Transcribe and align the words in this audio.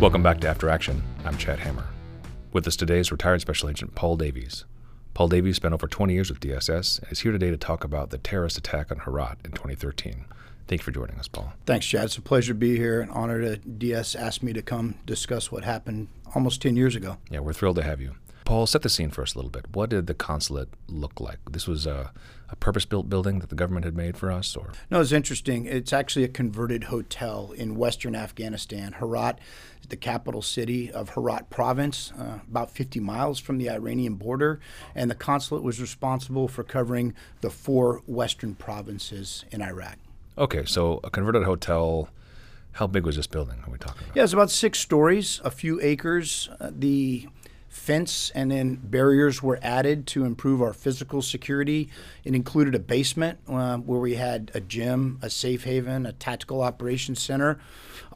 Welcome 0.00 0.22
back 0.22 0.38
to 0.42 0.48
After 0.48 0.68
Action. 0.68 1.02
I'm 1.24 1.36
Chad 1.36 1.58
Hammer. 1.58 1.84
With 2.52 2.68
us 2.68 2.76
today 2.76 3.00
is 3.00 3.10
retired 3.10 3.40
Special 3.40 3.68
Agent 3.68 3.96
Paul 3.96 4.16
Davies. 4.16 4.64
Paul 5.12 5.26
Davies 5.26 5.56
spent 5.56 5.74
over 5.74 5.88
20 5.88 6.14
years 6.14 6.30
with 6.30 6.38
DSS 6.38 7.02
and 7.02 7.10
is 7.10 7.20
here 7.20 7.32
today 7.32 7.50
to 7.50 7.56
talk 7.56 7.82
about 7.82 8.10
the 8.10 8.18
terrorist 8.18 8.56
attack 8.56 8.92
on 8.92 9.00
Herat 9.00 9.38
in 9.44 9.50
2013. 9.50 10.24
Thank 10.68 10.82
you 10.82 10.84
for 10.84 10.92
joining 10.92 11.18
us, 11.18 11.26
Paul. 11.26 11.52
Thanks, 11.66 11.84
Chad. 11.84 12.04
It's 12.04 12.16
a 12.16 12.22
pleasure 12.22 12.52
to 12.52 12.58
be 12.58 12.76
here. 12.76 13.00
An 13.00 13.10
honor 13.10 13.40
to 13.40 13.56
DS 13.56 14.14
asked 14.14 14.40
me 14.40 14.52
to 14.52 14.62
come 14.62 14.94
discuss 15.04 15.50
what 15.50 15.64
happened 15.64 16.06
almost 16.32 16.62
10 16.62 16.76
years 16.76 16.94
ago. 16.94 17.16
Yeah, 17.28 17.40
we're 17.40 17.52
thrilled 17.52 17.76
to 17.76 17.82
have 17.82 18.00
you. 18.00 18.14
Paul, 18.44 18.68
set 18.68 18.82
the 18.82 18.88
scene 18.88 19.10
for 19.10 19.22
us 19.22 19.34
a 19.34 19.38
little 19.38 19.50
bit. 19.50 19.66
What 19.72 19.90
did 19.90 20.06
the 20.06 20.14
consulate 20.14 20.68
look 20.86 21.18
like? 21.18 21.40
This 21.50 21.66
was 21.66 21.88
a, 21.88 22.12
a 22.50 22.56
purpose-built 22.56 23.08
building 23.08 23.40
that 23.40 23.50
the 23.50 23.54
government 23.54 23.84
had 23.84 23.96
made 23.96 24.16
for 24.16 24.32
us, 24.32 24.56
or 24.56 24.72
no? 24.90 25.00
It's 25.00 25.12
interesting. 25.12 25.66
It's 25.66 25.92
actually 25.92 26.24
a 26.24 26.28
converted 26.28 26.84
hotel 26.84 27.52
in 27.56 27.76
western 27.76 28.14
Afghanistan. 28.16 28.94
Herat 28.98 29.38
the 29.88 29.96
capital 29.96 30.42
city 30.42 30.90
of 30.90 31.10
Herat 31.10 31.50
province, 31.50 32.12
uh, 32.18 32.40
about 32.48 32.70
50 32.70 33.00
miles 33.00 33.38
from 33.38 33.58
the 33.58 33.70
Iranian 33.70 34.14
border, 34.14 34.60
and 34.94 35.10
the 35.10 35.14
consulate 35.14 35.62
was 35.62 35.80
responsible 35.80 36.48
for 36.48 36.62
covering 36.62 37.14
the 37.40 37.50
four 37.50 38.02
western 38.06 38.54
provinces 38.54 39.44
in 39.50 39.62
Iraq. 39.62 39.96
Okay, 40.36 40.64
so 40.64 41.00
a 41.02 41.10
converted 41.10 41.44
hotel. 41.44 42.08
How 42.72 42.86
big 42.86 43.04
was 43.04 43.16
this 43.16 43.26
building? 43.26 43.56
Are 43.66 43.72
we 43.72 43.78
talking 43.78 44.04
about? 44.04 44.16
Yeah, 44.16 44.22
it's 44.22 44.32
about 44.32 44.50
six 44.50 44.78
stories, 44.78 45.40
a 45.42 45.50
few 45.50 45.80
acres. 45.80 46.48
Uh, 46.60 46.70
the 46.72 47.26
fence 47.78 48.30
and 48.34 48.50
then 48.50 48.74
barriers 48.74 49.42
were 49.42 49.58
added 49.62 50.06
to 50.08 50.24
improve 50.24 50.60
our 50.60 50.72
physical 50.72 51.22
security. 51.22 51.88
It 52.24 52.34
included 52.34 52.74
a 52.74 52.78
basement 52.78 53.38
uh, 53.48 53.78
where 53.78 54.00
we 54.00 54.16
had 54.16 54.50
a 54.54 54.60
gym, 54.60 55.18
a 55.22 55.30
safe 55.30 55.64
haven, 55.64 56.04
a 56.04 56.12
tactical 56.12 56.60
operations 56.60 57.22
center. 57.22 57.58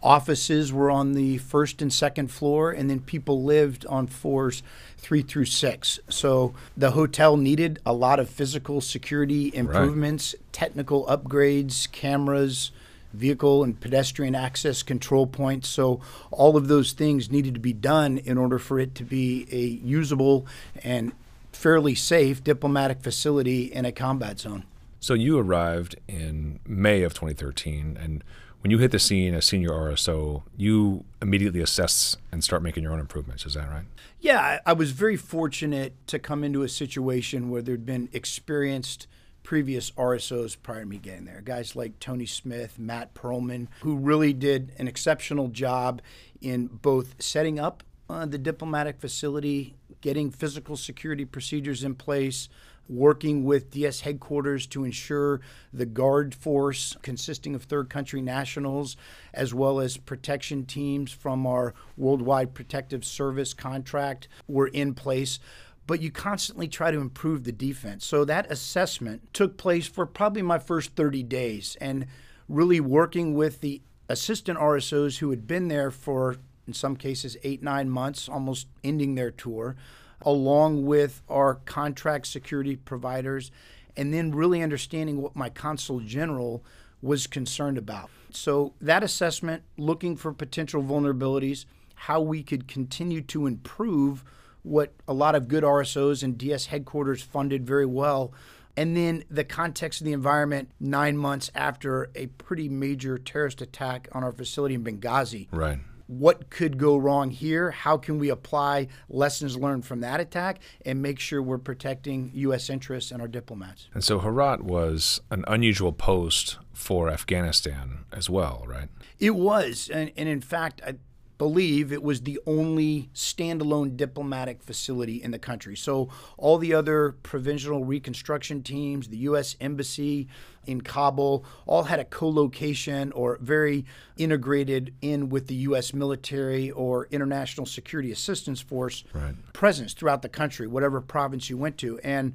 Offices 0.03 0.73
were 0.73 0.91
on 0.91 1.13
the 1.13 1.39
first 1.39 1.81
and 1.81 1.93
second 1.93 2.29
floor, 2.29 2.73
and 2.73 2.91
then 2.91 3.01
people 3.01 3.45
lived 3.45 3.87
on 3.87 4.09
floors 4.09 4.63
three 4.99 5.23
through 5.23 5.45
six. 5.45 6.01
So 6.09 6.55
the 6.77 6.91
hotel 6.91 7.37
needed 7.37 7.79
a 7.87 7.93
lot 7.93 8.19
of 8.19 8.29
physical 8.29 8.81
security 8.81 9.55
improvements, 9.55 10.35
right. 10.37 10.53
technical 10.53 11.07
upgrades, 11.07 11.91
cameras 11.93 12.73
vehicle 13.13 13.63
and 13.65 13.79
pedestrian 13.81 14.35
access 14.35 14.83
control 14.83 15.27
points. 15.27 15.69
So 15.69 16.01
all 16.31 16.57
of 16.57 16.69
those 16.69 16.93
things 16.93 17.31
needed 17.31 17.55
to 17.55 17.61
be 17.61 17.73
done 17.73 18.19
in 18.19 18.39
order 18.39 18.59
for 18.59 18.79
it 18.79 18.95
to 18.97 19.05
be 19.05 19.47
a 19.51 19.87
usable 19.87 20.47
and 20.83 21.13
fairly 21.53 21.95
safe 21.95 22.43
diplomatic 22.43 23.01
facility 23.01 23.65
in 23.65 23.85
a 23.85 23.93
combat 23.93 24.41
zone. 24.41 24.65
So 25.01 25.15
you 25.15 25.39
arrived 25.39 25.97
in 26.09 26.61
May 26.67 27.03
of 27.03 27.13
2013 27.15 27.99
and 28.01 28.25
when 28.63 28.71
you 28.71 28.79
hit 28.79 28.93
the 28.93 29.01
scene 29.01 29.35
as 29.35 29.45
senior 29.45 29.71
RSO, 29.71 30.43
you 30.57 31.05
immediately 31.21 31.61
assess 31.61 32.17
and 32.31 32.45
start 32.45 32.63
making 32.63 32.85
your 32.85 32.93
own 32.93 33.01
improvements. 33.01 33.45
Is 33.45 33.55
that 33.55 33.69
right? 33.69 33.87
Yeah, 34.21 34.61
I 34.65 34.73
was 34.73 34.93
very 34.93 35.17
fortunate 35.17 35.95
to 36.07 36.21
come 36.21 36.45
into 36.45 36.63
a 36.63 36.69
situation 36.69 37.51
where 37.51 37.61
there'd 37.61 37.85
been 37.85 38.09
experienced 38.13 39.09
previous 39.43 39.91
RSOs 39.93 40.57
prior 40.63 40.81
to 40.81 40.87
me 40.87 40.99
getting 40.99 41.25
there. 41.25 41.41
Guys 41.41 41.75
like 41.77 41.99
Tony 41.99 42.27
Smith, 42.27 42.79
Matt 42.79 43.15
Perlman, 43.15 43.69
who 43.81 43.97
really 43.97 44.33
did 44.33 44.73
an 44.79 44.89
exceptional 44.89 45.49
job 45.49 46.01
in 46.41 46.67
both 46.67 47.21
setting 47.21 47.59
up 47.59 47.83
uh, 48.09 48.27
the 48.27 48.39
diplomatic 48.39 49.01
facility, 49.01 49.75
getting 50.01 50.31
physical 50.31 50.77
security 50.77 51.25
procedures 51.25 51.85
in 51.85 51.95
place, 51.95 52.49
working 52.89 53.45
with 53.45 53.71
DS 53.71 54.01
headquarters 54.01 54.67
to 54.67 54.85
ensure 54.85 55.41
the 55.73 55.87
guard 55.87 56.35
force 56.35 56.97
consisting 57.03 57.55
of 57.55 57.63
third 57.63 57.89
country 57.89 58.21
nationals, 58.21 58.97
as 59.33 59.55
well 59.55 59.81
as 59.81 59.97
protection 59.97 60.67
teams 60.67 61.13
from 61.13 61.47
our 61.47 61.75
Worldwide 61.97 62.55
Protective 62.55 63.05
Service 63.05 63.55
contract, 63.55 64.29
were 64.47 64.67
in 64.67 64.95
place 64.95 65.39
but 65.87 66.01
you 66.01 66.11
constantly 66.11 66.69
try 66.69 66.91
to 66.91 67.01
improve 67.01 67.45
the 67.45 67.53
defense. 67.53 68.07
So 68.07 68.25
that 68.25 68.51
assessment 68.51 69.33
took 69.33 69.57
place 69.57 69.87
for 69.87 70.07
probably 70.07 70.43
my 70.43 70.59
first 70.59 70.95
30 70.95 71.23
days 71.25 71.77
and 71.81 72.07
really 72.49 72.81
working 72.81 73.35
with 73.35 73.61
the 73.61 73.83
assistant 74.09 74.59
RSOs 74.59 75.19
who 75.19 75.31
had 75.31 75.47
been 75.47 75.69
there 75.69 75.91
for, 75.91 76.37
in 76.67 76.73
some 76.75 76.97
cases, 76.97 77.37
eight, 77.43 77.63
nine 77.63 77.89
months, 77.89 78.29
almost 78.29 78.69
ending 78.85 79.15
their 79.15 79.31
tour, 79.31 79.77
along 80.21 80.87
with 80.87 81.23
our 81.29 81.57
contract 81.65 82.27
security 82.27 82.77
providers, 82.77 83.51
and 83.97 84.15
then 84.15 84.31
really 84.31 84.63
understanding 84.63 85.21
what 85.21 85.35
my 85.35 85.49
consul 85.49 86.01
general 86.01 86.65
was 87.01 87.27
concerned 87.27 87.77
about. 87.77 88.11
So 88.31 88.75
that 88.81 89.03
assessment, 89.03 89.65
looking 89.77 90.17
for 90.17 90.33
potential 90.33 90.83
vulnerabilities, 90.83 91.65
how 91.95 92.21
we 92.21 92.43
could 92.43 92.69
continue 92.69 93.21
to 93.23 93.47
improve 93.47 94.25
what 94.63 94.93
a 95.09 95.13
lot 95.13 95.35
of 95.35 95.49
good 95.49 95.65
RSOs 95.65 96.23
and 96.23 96.39
DS 96.39 96.67
headquarters 96.67 97.23
funded 97.23 97.67
very 97.67 97.87
well. 97.87 98.33
And 98.77 98.97
then 98.97 99.25
the 99.31 99.45
context 99.45 100.01
of 100.01 100.07
the 100.07 100.13
environment 100.13 100.71
nine 100.81 101.17
months 101.17 101.51
after 101.55 102.11
a 102.15 102.27
pretty 102.27 102.69
major 102.69 103.19
terrorist 103.19 103.61
attack 103.61 104.09
on 104.13 104.25
our 104.25 104.33
facility 104.33 104.75
in 104.75 104.85
Benghazi. 104.85 105.49
Right. 105.53 105.81
What 106.07 106.51
could 106.51 106.79
go 106.79 106.97
wrong 106.97 107.31
here? 107.31 107.71
How 107.71 107.97
can 107.97 108.19
we 108.19 108.29
apply 108.29 108.89
lessons 109.09 109.57
learned 109.57 109.87
from 109.87 110.01
that 110.01 110.21
attack 110.21 110.61
and 110.85 111.01
make 111.01 111.19
sure 111.19 111.43
we're 111.43 111.59
protecting 111.59 112.31
U.S. 112.35 112.69
interests 112.69 113.11
and 113.11 113.23
our 113.23 113.29
diplomats? 113.29 113.89
And 113.95 114.03
so 114.05 114.19
Herat 114.19 114.63
was 114.63 115.21
an 115.31 115.45
unusual 115.49 115.93
post 115.93 116.59
for 116.73 117.09
Afghanistan 117.09 118.05
as 118.13 118.29
well, 118.29 118.65
right? 118.67 118.89
It 119.19 119.35
was. 119.37 119.89
And, 119.93 120.13
and 120.17 120.29
in 120.29 120.41
fact, 120.41 120.83
I, 120.87 120.97
believe 121.43 121.93
it 121.93 122.05
was 122.05 122.21
the 122.21 122.39
only 122.47 123.11
standalone 123.13 123.97
diplomatic 123.97 124.63
facility 124.63 125.21
in 125.21 125.33
the 125.33 125.41
country. 125.41 125.75
So 125.75 126.09
all 126.39 126.57
the 126.57 126.73
other 126.73 127.17
provincial 127.25 127.85
reconstruction 127.85 128.63
teams, 128.63 129.09
the 129.09 129.17
U.S. 129.29 129.57
Embassy 129.61 130.29
in 130.67 130.83
Kabul, 130.83 131.45
all 131.67 131.83
had 131.83 131.99
a 131.99 132.05
co-location 132.05 133.11
or 133.11 133.39
very 133.41 133.85
integrated 134.17 134.95
in 135.03 135.31
with 135.31 135.49
the 135.49 135.57
U.S. 135.67 135.93
military 135.93 136.71
or 136.71 137.09
International 137.11 137.67
Security 137.67 138.13
Assistance 138.13 138.61
Force 138.61 139.03
right. 139.13 139.35
presence 139.53 139.95
throughout 139.95 140.23
the 140.23 140.29
country, 140.29 140.69
whatever 140.69 141.01
province 141.01 141.51
you 141.51 141.57
went 141.57 141.77
to. 141.79 141.99
And 142.05 142.35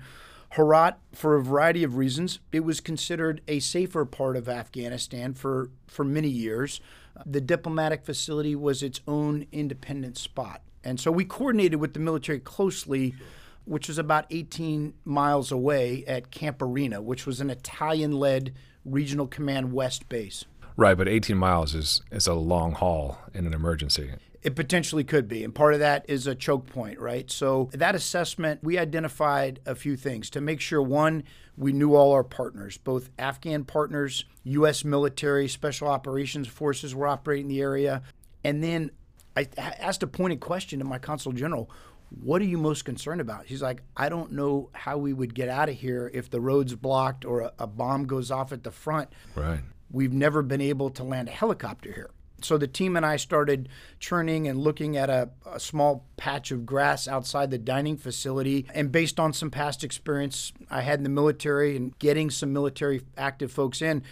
Herat, 0.58 0.98
for 1.14 1.38
a 1.38 1.42
variety 1.42 1.86
of 1.86 1.96
reasons, 1.96 2.40
it 2.52 2.66
was 2.66 2.82
considered 2.82 3.40
a 3.48 3.60
safer 3.60 4.04
part 4.04 4.36
of 4.36 4.50
Afghanistan 4.50 5.34
for, 5.34 5.70
for 5.88 6.04
many 6.04 6.28
years. 6.28 6.82
The 7.26 7.42
diplomatic 7.42 8.06
facility 8.06 8.56
was 8.56 8.84
its 8.84 9.02
own 9.08 9.48
independent 9.52 10.18
spot. 10.18 10.62
And 10.84 11.00
so 11.00 11.12
we 11.12 11.26
coordinated 11.26 11.80
with 11.80 11.94
the 11.94 12.00
military 12.00 12.40
closely, 12.40 13.14
which 13.66 13.88
was 13.88 13.98
about 13.98 14.26
18 14.30 14.94
miles 15.04 15.52
away 15.52 16.06
at 16.08 16.32
Camp 16.32 16.62
Arena, 16.62 17.02
which 17.02 17.26
was 17.26 17.42
an 17.42 17.50
Italian 17.50 18.14
led 18.14 18.54
Regional 18.86 19.28
Command 19.28 19.74
West 19.74 20.08
base. 20.08 20.46
Right, 20.78 20.96
but 20.96 21.08
18 21.08 21.36
miles 21.38 21.74
is, 21.74 22.02
is 22.12 22.28
a 22.28 22.34
long 22.34 22.74
haul 22.74 23.18
in 23.34 23.48
an 23.48 23.54
emergency. 23.54 24.14
It 24.44 24.56
potentially 24.56 25.04
could 25.04 25.28
be. 25.28 25.44
And 25.44 25.54
part 25.54 25.74
of 25.74 25.80
that 25.80 26.06
is 26.08 26.28
a 26.28 26.36
choke 26.36 26.68
point, 26.68 27.00
right? 27.00 27.30
So, 27.30 27.70
that 27.74 27.96
assessment, 27.96 28.64
we 28.64 28.78
identified 28.78 29.60
a 29.66 29.76
few 29.76 29.96
things 29.96 30.30
to 30.32 30.42
make 30.42 30.62
sure 30.62 30.82
one, 30.82 31.24
we 31.58 31.74
knew 31.74 31.96
all 31.96 32.12
our 32.12 32.24
partners, 32.24 32.78
both 32.78 33.10
Afghan 33.18 33.64
partners, 33.64 34.26
U.S. 34.44 34.86
military, 34.86 35.48
special 35.48 35.88
operations 35.88 36.48
forces 36.48 36.94
were 36.94 37.08
operating 37.08 37.46
in 37.46 37.50
the 37.50 37.62
area. 37.62 38.04
And 38.44 38.64
then 38.64 38.92
I 39.36 39.48
asked 39.58 40.04
a 40.04 40.08
pointed 40.08 40.40
question 40.40 40.80
to 40.80 40.86
my 40.86 41.00
consul 41.00 41.32
general 41.32 41.70
what 42.10 42.42
are 42.42 42.46
you 42.46 42.58
most 42.58 42.86
concerned 42.86 43.22
about? 43.22 43.46
He's 43.46 43.62
like, 43.62 43.82
I 43.96 44.10
don't 44.10 44.32
know 44.32 44.70
how 44.74 44.98
we 44.98 45.14
would 45.14 45.34
get 45.34 45.50
out 45.50 45.70
of 45.70 45.76
here 45.76 46.10
if 46.14 46.30
the 46.30 46.40
road's 46.40 46.76
blocked 46.76 47.26
or 47.26 47.42
a, 47.42 47.54
a 47.60 47.68
bomb 47.68 48.06
goes 48.06 48.32
off 48.32 48.52
at 48.52 48.64
the 48.64 48.72
front. 48.72 49.10
Right. 49.36 49.60
We've 49.92 50.14
never 50.14 50.42
been 50.42 50.62
able 50.62 50.90
to 50.92 51.04
land 51.04 51.28
a 51.28 51.32
helicopter 51.32 51.92
here. 51.92 52.10
So 52.42 52.58
the 52.58 52.68
team 52.68 52.96
and 52.96 53.06
I 53.06 53.18
started 53.18 53.70
churning 54.00 54.48
and 54.48 54.60
looking 54.60 54.96
at 54.96 55.10
a, 55.10 55.30
a, 55.46 55.60
small 55.60 56.06
patch 56.18 56.52
of 56.52 56.66
grass 56.66 57.08
outside 57.08 57.50
the 57.50 57.58
dining 57.58 57.98
facility. 57.98 58.68
And 58.74 58.92
based 58.92 59.20
on 59.20 59.34
some 59.34 59.50
past 59.50 59.84
experience 59.84 60.54
I 60.70 60.82
had 60.82 61.00
in 61.00 61.04
the 61.04 61.10
military 61.10 61.76
and 61.76 61.98
getting 61.98 62.30
some 62.30 62.54
military 62.54 63.02
active 63.18 63.52
folks 63.52 63.82
in, 63.82 64.04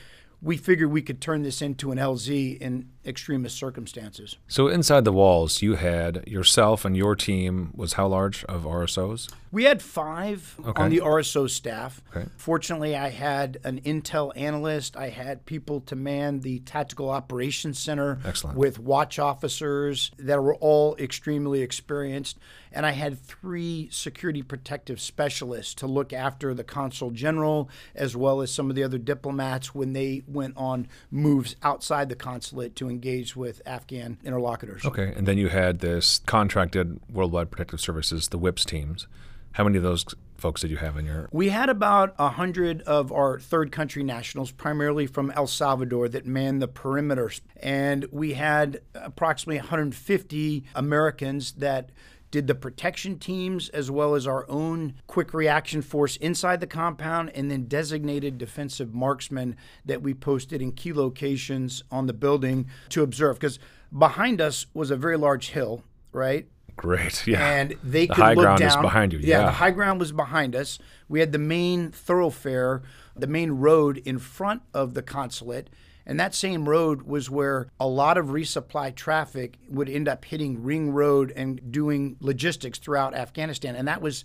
we 0.42 0.58
figured 0.58 0.92
we 0.92 1.02
could 1.02 1.22
turn 1.22 1.44
this 1.44 1.62
into 1.62 1.92
an 1.92 1.98
LZ 1.98 2.58
in 2.60 2.90
extremist 3.06 3.58
circumstances. 3.58 4.38
So 4.48 4.68
inside 4.68 5.06
the 5.06 5.12
walls, 5.12 5.62
you 5.62 5.76
had 5.76 6.28
yourself 6.28 6.86
and 6.86 6.96
your 6.96 7.16
team 7.16 7.72
was 7.76 7.94
how 7.94 8.08
large 8.08 8.44
of 8.46 8.64
RSOs? 8.64 9.32
We 9.52 9.64
had 9.64 9.82
five 9.82 10.56
okay. 10.66 10.84
on 10.84 10.90
the 10.90 11.00
RSO 11.00 11.50
staff. 11.50 12.02
Okay. 12.14 12.28
Fortunately, 12.36 12.96
I 12.96 13.10
had 13.10 13.58
an 13.64 13.80
intel 13.82 14.34
analyst. 14.36 14.98
I 14.98 15.10
had 15.10 15.46
people 15.46 15.80
to 15.82 15.96
man 15.96 16.42
the 16.42 16.60
tactical 16.60 17.10
operations 17.10 17.80
center 17.80 18.20
Excellent. 18.26 18.58
with 18.58 18.80
watch 18.80 19.18
officers 19.18 20.12
that 20.18 20.44
were 20.44 20.56
all 20.56 20.98
extremely 20.98 21.62
experienced. 21.62 22.38
And 22.72 22.86
I 22.86 22.92
had 22.92 23.18
three 23.18 23.88
security 23.92 24.42
protective 24.42 25.00
specialists 25.00 25.74
to 25.76 25.88
look 25.88 26.12
after 26.12 26.54
the 26.54 26.66
consul 26.66 27.12
general 27.12 27.70
as 27.96 28.18
well 28.18 28.42
as 28.42 28.52
some 28.52 28.70
of 28.70 28.76
the 28.76 28.84
other 28.84 28.98
diplomats 28.98 29.74
when 29.74 29.94
they 29.94 30.24
went 30.28 30.58
on 30.58 30.90
moves 31.10 31.56
outside 31.64 32.10
the 32.10 32.16
consulate 32.16 32.76
to 32.76 32.90
engage 32.96 33.36
with 33.36 33.62
Afghan 33.66 34.18
interlocutors. 34.24 34.86
Okay, 34.86 35.14
and 35.16 35.28
then 35.28 35.38
you 35.38 35.50
had 35.50 35.80
this 35.80 36.22
contracted 36.26 37.00
Worldwide 37.12 37.52
Protective 37.52 37.82
Services, 37.82 38.30
the 38.30 38.38
WIPS 38.38 38.66
teams. 38.66 39.08
How 39.52 39.64
many 39.64 39.78
of 39.78 39.84
those 39.84 40.06
folks 40.38 40.62
did 40.62 40.72
you 40.72 40.78
have 40.78 40.98
in 40.98 41.06
your? 41.06 41.30
We 41.32 41.50
had 41.50 41.70
about 41.70 42.16
a 42.18 42.30
hundred 42.30 42.82
of 42.84 43.12
our 43.12 43.40
third 43.40 43.72
country 43.72 44.04
nationals, 44.04 44.52
primarily 44.52 45.08
from 45.08 45.32
El 45.32 45.48
Salvador, 45.48 46.10
that 46.10 46.26
manned 46.26 46.62
the 46.62 46.68
perimeters, 46.68 47.42
and 47.58 48.06
we 48.12 48.34
had 48.34 48.82
approximately 48.94 49.58
150 49.58 50.64
Americans 50.74 51.54
that 51.54 51.90
did 52.36 52.48
the 52.48 52.54
protection 52.54 53.18
teams 53.18 53.70
as 53.70 53.90
well 53.90 54.14
as 54.14 54.28
our 54.28 54.46
own 54.50 54.94
quick 55.08 55.34
reaction 55.34 55.82
force 55.82 56.18
inside 56.18 56.60
the 56.60 56.68
compound 56.68 57.32
and 57.34 57.50
then 57.50 57.64
designated 57.64 58.38
defensive 58.38 58.94
marksmen 58.94 59.56
that 59.86 60.02
we 60.02 60.14
posted 60.14 60.62
in 60.62 60.74
key 60.74 60.92
locations 60.92 61.82
on 61.90 62.08
the 62.08 62.14
building 62.14 62.68
to 62.90 63.02
observe 63.02 63.40
because 63.40 63.58
behind 63.98 64.42
us 64.42 64.66
was 64.74 64.92
a 64.92 64.98
very 64.98 65.16
large 65.16 65.52
hill 65.52 65.82
right 66.12 66.46
Great, 66.76 67.26
yeah. 67.26 67.42
and 67.42 67.78
they 67.82 68.06
the 68.06 68.14
could 68.14 68.22
high 68.22 68.34
look 68.34 68.44
ground 68.44 68.60
down. 68.60 68.68
is 68.68 68.76
behind 68.76 69.14
you. 69.14 69.20
Yeah, 69.20 69.40
Yeah, 69.40 69.46
the 69.46 69.52
high 69.52 69.72
ground 69.72 69.98
was 70.02 70.12
behind 70.12 70.58
us. 70.58 70.78
We 71.08 71.22
had 71.22 71.32
the 71.32 71.38
main 71.38 71.90
thoroughfare, 71.90 72.82
the 73.16 73.28
main 73.28 73.52
road 73.52 74.00
in 74.04 74.20
front 74.20 74.62
of 74.74 74.94
the 74.94 75.02
consulate. 75.02 75.70
And 76.06 76.20
that 76.20 76.36
same 76.36 76.70
road 76.70 77.04
was 77.04 77.30
where 77.30 77.68
a 77.80 77.88
lot 77.88 78.18
of 78.18 78.28
resupply 78.28 78.94
traffic 78.94 79.58
would 79.70 79.90
end 79.90 80.08
up 80.08 80.26
hitting 80.26 80.64
Ring 80.64 80.92
Road 80.92 81.34
and 81.36 81.72
doing 81.72 82.18
logistics 82.20 82.78
throughout 82.78 83.16
Afghanistan. 83.16 83.76
And 83.76 83.88
that 83.88 84.02
was, 84.02 84.24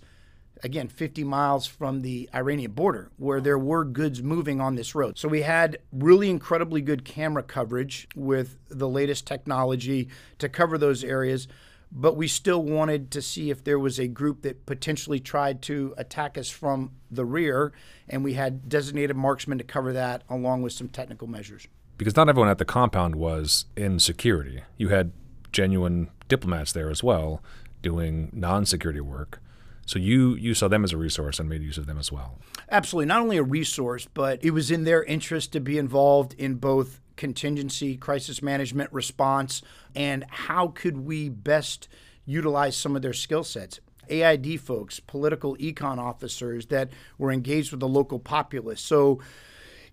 again, 0.63 0.87
50 0.87 1.23
miles 1.23 1.65
from 1.65 2.01
the 2.01 2.29
Iranian 2.35 2.71
border 2.71 3.09
where 3.17 3.41
there 3.41 3.57
were 3.57 3.83
goods 3.83 4.21
moving 4.21 4.61
on 4.61 4.75
this 4.75 4.93
road. 4.93 5.17
So 5.17 5.27
we 5.27 5.41
had 5.41 5.79
really 5.91 6.29
incredibly 6.29 6.81
good 6.81 7.03
camera 7.03 7.41
coverage 7.41 8.07
with 8.15 8.57
the 8.69 8.87
latest 8.87 9.25
technology 9.25 10.09
to 10.37 10.49
cover 10.49 10.77
those 10.77 11.03
areas 11.03 11.47
but 11.91 12.15
we 12.15 12.27
still 12.27 12.63
wanted 12.63 13.11
to 13.11 13.21
see 13.21 13.49
if 13.49 13.63
there 13.63 13.77
was 13.79 13.99
a 13.99 14.07
group 14.07 14.41
that 14.43 14.65
potentially 14.65 15.19
tried 15.19 15.61
to 15.63 15.93
attack 15.97 16.37
us 16.37 16.49
from 16.49 16.91
the 17.09 17.25
rear, 17.25 17.73
and 18.07 18.23
we 18.23 18.33
had 18.33 18.69
designated 18.69 19.15
marksmen 19.15 19.57
to 19.57 19.63
cover 19.63 19.91
that 19.93 20.23
along 20.29 20.61
with 20.61 20.73
some 20.73 20.87
technical 20.87 21.27
measures. 21.27 21.67
because 21.97 22.15
not 22.15 22.29
everyone 22.29 22.49
at 22.49 22.57
the 22.57 22.65
compound 22.65 23.15
was 23.15 23.65
in 23.75 23.99
security. 23.99 24.63
You 24.77 24.89
had 24.89 25.11
genuine 25.51 26.09
diplomats 26.27 26.71
there 26.71 26.89
as 26.89 27.03
well, 27.03 27.43
doing 27.83 28.29
non-security 28.33 29.01
work. 29.01 29.39
So 29.85 29.99
you 29.99 30.35
you 30.35 30.53
saw 30.53 30.67
them 30.69 30.83
as 30.83 30.93
a 30.93 30.97
resource 30.97 31.39
and 31.39 31.49
made 31.49 31.61
use 31.61 31.77
of 31.77 31.85
them 31.85 31.97
as 31.99 32.11
well. 32.11 32.39
Absolutely, 32.69 33.07
not 33.07 33.21
only 33.21 33.37
a 33.37 33.43
resource, 33.43 34.07
but 34.13 34.43
it 34.43 34.51
was 34.51 34.71
in 34.71 34.83
their 34.85 35.03
interest 35.03 35.51
to 35.53 35.59
be 35.59 35.77
involved 35.77 36.33
in 36.37 36.55
both 36.55 37.01
contingency, 37.21 37.95
crisis 37.95 38.41
management, 38.41 38.91
response, 38.91 39.61
and 39.95 40.25
how 40.27 40.69
could 40.69 40.97
we 40.97 41.29
best 41.29 41.87
utilize 42.25 42.75
some 42.75 42.95
of 42.95 43.03
their 43.03 43.13
skill 43.13 43.43
sets. 43.43 43.79
AID 44.09 44.59
folks, 44.59 44.99
political 44.99 45.55
econ 45.57 45.99
officers 45.99 46.65
that 46.65 46.89
were 47.19 47.31
engaged 47.31 47.69
with 47.69 47.79
the 47.79 47.87
local 47.87 48.17
populace. 48.17 48.81
So, 48.81 49.19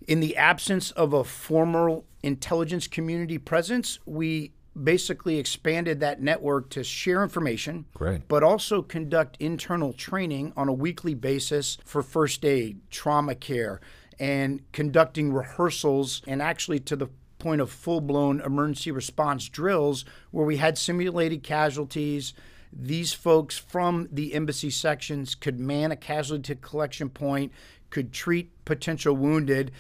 in 0.07 0.21
the 0.21 0.39
absence 0.39 0.91
of 0.93 1.13
a 1.13 1.23
formal 1.23 2.07
intelligence 2.23 2.87
community 2.87 3.37
presence, 3.37 3.99
we 4.07 4.53
basically 4.83 5.37
expanded 5.37 6.01
that 6.01 6.23
network 6.23 6.71
to 6.71 6.83
share 6.83 7.23
information, 7.23 7.85
Great. 7.93 8.27
but 8.27 8.43
also 8.43 8.81
conduct 8.81 9.37
internal 9.39 9.93
training 9.93 10.55
on 10.57 10.67
a 10.69 10.73
weekly 10.73 11.13
basis 11.13 11.77
for 11.85 12.03
first 12.03 12.43
aid, 12.43 12.81
trauma 12.91 13.35
care, 13.35 13.81
and 14.21 14.61
conducting 14.73 15.33
rehearsals 15.33 16.23
and 16.27 16.43
actually 16.43 16.81
to 16.81 16.97
the 16.97 17.09
point 17.39 17.61
of 17.61 17.71
full 17.71 18.01
blown 18.01 18.41
emergency 18.41 18.91
response 18.91 19.49
drills 19.49 20.05
where 20.31 20.47
we 20.47 20.57
had 20.57 20.77
simulated 20.77 21.43
casualties. 21.43 22.35
These 22.73 23.13
folks 23.13 23.57
from 23.57 24.09
the 24.13 24.35
embassy 24.35 24.71
sections 24.71 25.35
could 25.35 25.59
man 25.59 25.93
a 25.93 25.97
casualty 25.97 26.57
collection 26.57 27.09
point, 27.09 27.53
could 27.91 28.13
treat 28.13 28.51
potential 28.65 29.17
wounded, 29.17 29.71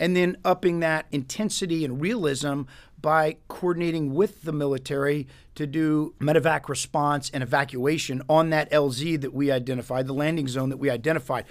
and 0.00 0.16
then 0.16 0.36
upping 0.44 0.80
that 0.80 1.06
intensity 1.10 1.84
and 1.84 2.00
realism 2.00 2.62
by 3.00 3.36
coordinating 3.48 4.14
with 4.14 4.42
the 4.42 4.52
military 4.52 5.26
to 5.54 5.66
do 5.66 6.14
medevac 6.20 6.68
response 6.68 7.30
and 7.30 7.42
evacuation 7.42 8.22
on 8.28 8.50
that 8.50 8.70
LZ 8.70 9.20
that 9.20 9.34
we 9.34 9.50
identified, 9.50 10.06
the 10.06 10.14
landing 10.14 10.48
zone 10.48 10.68
that 10.68 10.78
we 10.78 10.90
identified. 10.90 11.44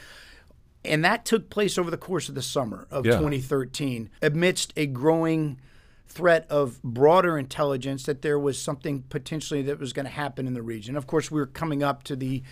And 0.88 1.04
that 1.06 1.26
took 1.26 1.50
place 1.50 1.78
over 1.78 1.92
the 1.92 1.98
course 1.98 2.30
of 2.30 2.36
the 2.36 2.42
summer 2.42 2.88
of 2.92 3.06
Yeah. 3.06 3.14
2013 3.18 4.10
amidst 4.22 4.74
a 4.78 4.86
growing 4.86 5.60
threat 6.08 6.46
of 6.50 6.82
broader 6.84 7.38
intelligence 7.38 8.04
that 8.06 8.22
there 8.22 8.40
was 8.40 8.58
something 8.60 9.04
potentially 9.10 9.62
that 9.64 9.80
was 9.80 9.94
going 9.94 10.06
to 10.06 10.12
happen 10.12 10.48
in 10.48 10.54
the 10.54 10.62
region. 10.62 10.96
Of 10.96 11.06
course, 11.06 11.30
we 11.30 11.40
were 11.40 11.46
coming 11.46 11.84
up 11.84 12.04
to 12.04 12.16
the 12.16 12.44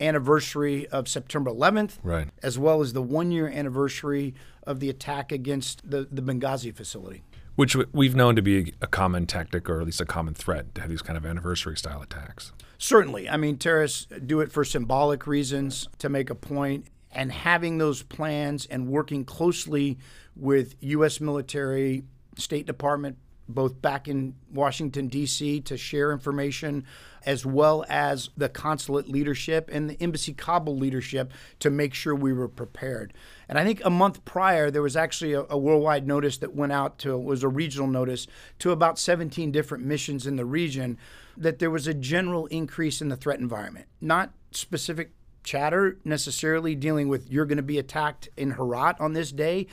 anniversary 0.00 0.86
of 0.88 1.08
September 1.08 1.50
11th, 1.50 1.98
Right. 2.02 2.28
as 2.42 2.58
well 2.58 2.80
as 2.82 2.92
the 2.92 3.02
one 3.02 3.30
year 3.30 3.48
anniversary 3.48 4.34
of 4.66 4.80
the 4.80 4.90
attack 4.90 5.32
against 5.32 5.88
the, 5.88 6.06
the 6.10 6.20
Benghazi 6.22 6.74
facility. 6.74 7.22
Which 7.56 7.76
we've 7.92 8.16
known 8.16 8.34
to 8.34 8.42
be 8.42 8.74
a 8.82 8.88
common 8.88 9.26
tactic 9.26 9.70
or 9.70 9.78
at 9.80 9.86
least 9.86 10.00
a 10.00 10.04
common 10.04 10.34
threat 10.34 10.74
to 10.74 10.80
have 10.80 10.90
these 10.90 11.02
kind 11.02 11.16
of 11.16 11.24
anniversary 11.24 11.76
style 11.76 12.02
attacks. 12.02 12.52
Certainly. 12.78 13.28
I 13.30 13.36
mean, 13.36 13.56
terrorists 13.58 14.08
do 14.26 14.40
it 14.40 14.50
for 14.50 14.64
symbolic 14.64 15.28
reasons 15.28 15.88
to 15.98 16.08
make 16.08 16.30
a 16.30 16.34
point, 16.34 16.86
and 17.14 17.32
having 17.32 17.78
those 17.78 18.02
plans 18.02 18.66
and 18.66 18.88
working 18.88 19.24
closely 19.24 19.98
with 20.36 20.74
U.S. 20.80 21.20
military, 21.20 22.04
State 22.36 22.66
Department, 22.66 23.16
both 23.48 23.80
back 23.80 24.08
in 24.08 24.34
Washington, 24.52 25.08
D.C., 25.08 25.60
to 25.60 25.76
share 25.76 26.12
information, 26.12 26.84
as 27.26 27.44
well 27.44 27.84
as 27.88 28.30
the 28.36 28.48
consulate 28.48 29.08
leadership 29.08 29.68
and 29.72 29.88
the 29.88 30.00
Embassy 30.00 30.32
Kabul 30.32 30.76
leadership 30.76 31.32
to 31.60 31.70
make 31.70 31.94
sure 31.94 32.14
we 32.14 32.32
were 32.32 32.48
prepared. 32.48 33.12
And 33.48 33.58
I 33.58 33.64
think 33.64 33.84
a 33.84 33.90
month 33.90 34.24
prior, 34.24 34.70
there 34.70 34.82
was 34.82 34.96
actually 34.96 35.34
a, 35.34 35.44
a 35.50 35.58
worldwide 35.58 36.06
notice 36.06 36.38
that 36.38 36.54
went 36.54 36.72
out 36.72 36.98
to, 37.00 37.18
was 37.18 37.42
a 37.42 37.48
regional 37.48 37.86
notice 37.88 38.26
to 38.60 38.70
about 38.70 38.98
17 38.98 39.52
different 39.52 39.84
missions 39.84 40.26
in 40.26 40.36
the 40.36 40.46
region 40.46 40.98
that 41.36 41.58
there 41.58 41.70
was 41.70 41.86
a 41.86 41.94
general 41.94 42.46
increase 42.46 43.02
in 43.02 43.08
the 43.08 43.16
threat 43.16 43.40
environment. 43.40 43.86
Not 44.00 44.32
specific 44.52 45.12
chatter 45.44 45.98
necessarily 46.04 46.74
dealing 46.74 47.08
with 47.08 47.30
you're 47.30 47.46
going 47.46 47.56
to 47.56 47.62
be 47.62 47.78
attacked 47.78 48.28
in 48.36 48.52
Herat 48.52 49.00
on 49.00 49.12
this 49.12 49.30
day, 49.30 49.66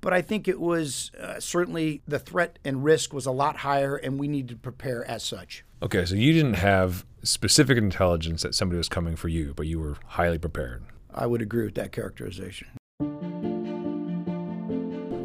but 0.00 0.12
I 0.12 0.22
think 0.22 0.46
it 0.46 0.60
was 0.60 1.10
uh, 1.20 1.40
certainly 1.40 2.02
the 2.06 2.18
threat 2.18 2.58
and 2.64 2.84
risk 2.84 3.12
was 3.12 3.26
a 3.26 3.32
lot 3.32 3.56
higher, 3.58 3.96
and 3.96 4.20
we 4.20 4.28
needed 4.28 4.50
to 4.50 4.56
prepare 4.56 5.04
as 5.04 5.22
such. 5.22 5.64
Okay, 5.82 6.04
so 6.04 6.14
you 6.14 6.32
didn't 6.32 6.54
have 6.54 7.04
specific 7.22 7.76
intelligence 7.76 8.42
that 8.42 8.54
somebody 8.54 8.78
was 8.78 8.88
coming 8.88 9.16
for 9.16 9.28
you, 9.28 9.52
but 9.56 9.66
you 9.66 9.80
were 9.80 9.96
highly 10.06 10.38
prepared. 10.38 10.84
I 11.12 11.26
would 11.26 11.42
agree 11.42 11.64
with 11.64 11.74
that 11.74 11.92
characterization. 11.92 12.68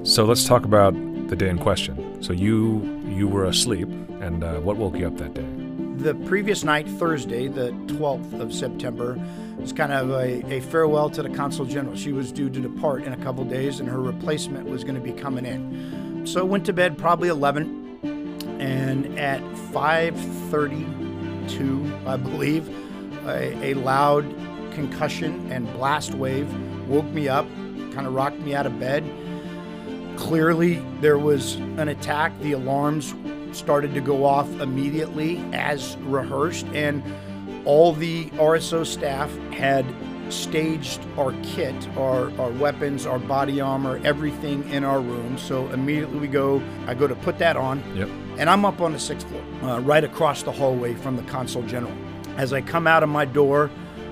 So 0.03 0.25
let's 0.25 0.45
talk 0.45 0.65
about 0.65 0.93
the 1.27 1.35
day 1.35 1.49
in 1.49 1.59
question. 1.59 2.23
So 2.23 2.33
you 2.33 3.03
you 3.07 3.27
were 3.27 3.45
asleep, 3.45 3.87
and 4.19 4.43
uh, 4.43 4.59
what 4.61 4.77
woke 4.77 4.97
you 4.97 5.07
up 5.07 5.17
that 5.17 5.33
day? 5.33 5.60
The 6.01 6.15
previous 6.25 6.63
night, 6.63 6.89
Thursday, 6.89 7.47
the 7.47 7.69
12th 7.85 8.39
of 8.39 8.51
September, 8.51 9.19
was 9.59 9.71
kind 9.71 9.93
of 9.93 10.09
a, 10.09 10.43
a 10.51 10.59
farewell 10.61 11.11
to 11.11 11.21
the 11.21 11.29
consul 11.29 11.63
general. 11.63 11.95
She 11.95 12.11
was 12.11 12.31
due 12.31 12.49
to 12.49 12.59
depart 12.59 13.03
in 13.03 13.13
a 13.13 13.17
couple 13.17 13.45
days, 13.45 13.79
and 13.79 13.87
her 13.87 14.01
replacement 14.01 14.67
was 14.67 14.83
going 14.83 14.95
to 14.95 15.01
be 15.01 15.11
coming 15.11 15.45
in. 15.45 16.25
So 16.25 16.39
I 16.39 16.43
went 16.43 16.65
to 16.65 16.73
bed 16.73 16.97
probably 16.97 17.29
11, 17.29 17.99
and 18.59 19.19
at 19.19 19.41
5:32, 19.71 22.07
I 22.07 22.17
believe, 22.17 22.67
a, 23.27 23.71
a 23.71 23.75
loud 23.75 24.25
concussion 24.73 25.51
and 25.51 25.71
blast 25.73 26.15
wave 26.15 26.51
woke 26.87 27.05
me 27.05 27.29
up, 27.29 27.45
kind 27.93 28.07
of 28.07 28.15
rocked 28.15 28.39
me 28.39 28.55
out 28.55 28.65
of 28.65 28.79
bed. 28.79 29.03
Clearly, 30.17 30.81
there 30.99 31.19
was 31.19 31.57
an 31.77 31.89
attack. 31.89 32.31
The 32.39 32.53
alarms 32.53 33.13
started 33.51 33.93
to 33.93 34.01
go 34.01 34.25
off 34.25 34.49
immediately 34.59 35.37
as 35.53 35.97
rehearsed, 35.97 36.65
and 36.67 37.03
all 37.65 37.93
the 37.93 38.25
RSO 38.31 38.85
staff 38.85 39.35
had 39.51 39.85
staged 40.29 41.01
our 41.17 41.33
kit, 41.43 41.75
our, 41.97 42.31
our 42.39 42.51
weapons, 42.51 43.05
our 43.05 43.19
body 43.19 43.59
armor, 43.59 43.99
everything 44.03 44.67
in 44.69 44.83
our 44.83 45.01
room. 45.01 45.37
So 45.37 45.67
immediately 45.69 46.19
we 46.19 46.27
go, 46.27 46.61
I 46.87 46.93
go 46.93 47.05
to 47.07 47.15
put 47.15 47.37
that 47.39 47.57
on, 47.57 47.83
Yep. 47.95 48.09
and 48.37 48.49
I'm 48.49 48.63
up 48.63 48.79
on 48.79 48.93
the 48.93 48.99
sixth 48.99 49.27
floor, 49.27 49.43
uh, 49.63 49.79
right 49.81 50.03
across 50.03 50.43
the 50.43 50.51
hallway 50.51 50.93
from 50.95 51.17
the 51.17 51.23
consul 51.23 51.63
general. 51.63 51.93
As 52.37 52.53
I 52.53 52.61
come 52.61 52.87
out 52.87 53.03
of 53.03 53.09
my 53.09 53.25
door, 53.25 53.69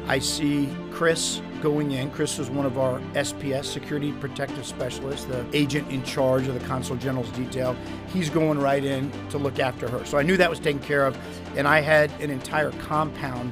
I 0.08 0.20
see 0.20 0.68
Chris 0.92 1.42
going 1.62 1.92
in. 1.92 2.12
Chris 2.12 2.38
was 2.38 2.50
one 2.50 2.66
of 2.66 2.78
our 2.78 3.00
SPS, 3.14 3.66
Security 3.66 4.12
Protective 4.14 4.66
Specialists, 4.66 5.26
the 5.26 5.46
agent 5.54 5.90
in 5.92 6.04
charge 6.04 6.48
of 6.48 6.60
the 6.60 6.66
consul 6.68 6.96
general's 6.96 7.30
detail. 7.32 7.76
He's 8.14 8.30
going 8.30 8.60
right 8.60 8.84
in 8.84 9.12
to 9.30 9.38
look 9.38 9.60
after 9.60 9.88
her. 9.90 10.06
So 10.06 10.18
I 10.18 10.24
knew 10.24 10.38
that 10.38 10.50
was 10.50 10.60
taken 10.60 10.82
care 10.82 11.06
of, 11.06 11.18
and 11.56 11.68
I 11.68 11.82
had 11.82 12.12
an 12.22 12.30
entire 12.30 12.72
compound 12.72 13.52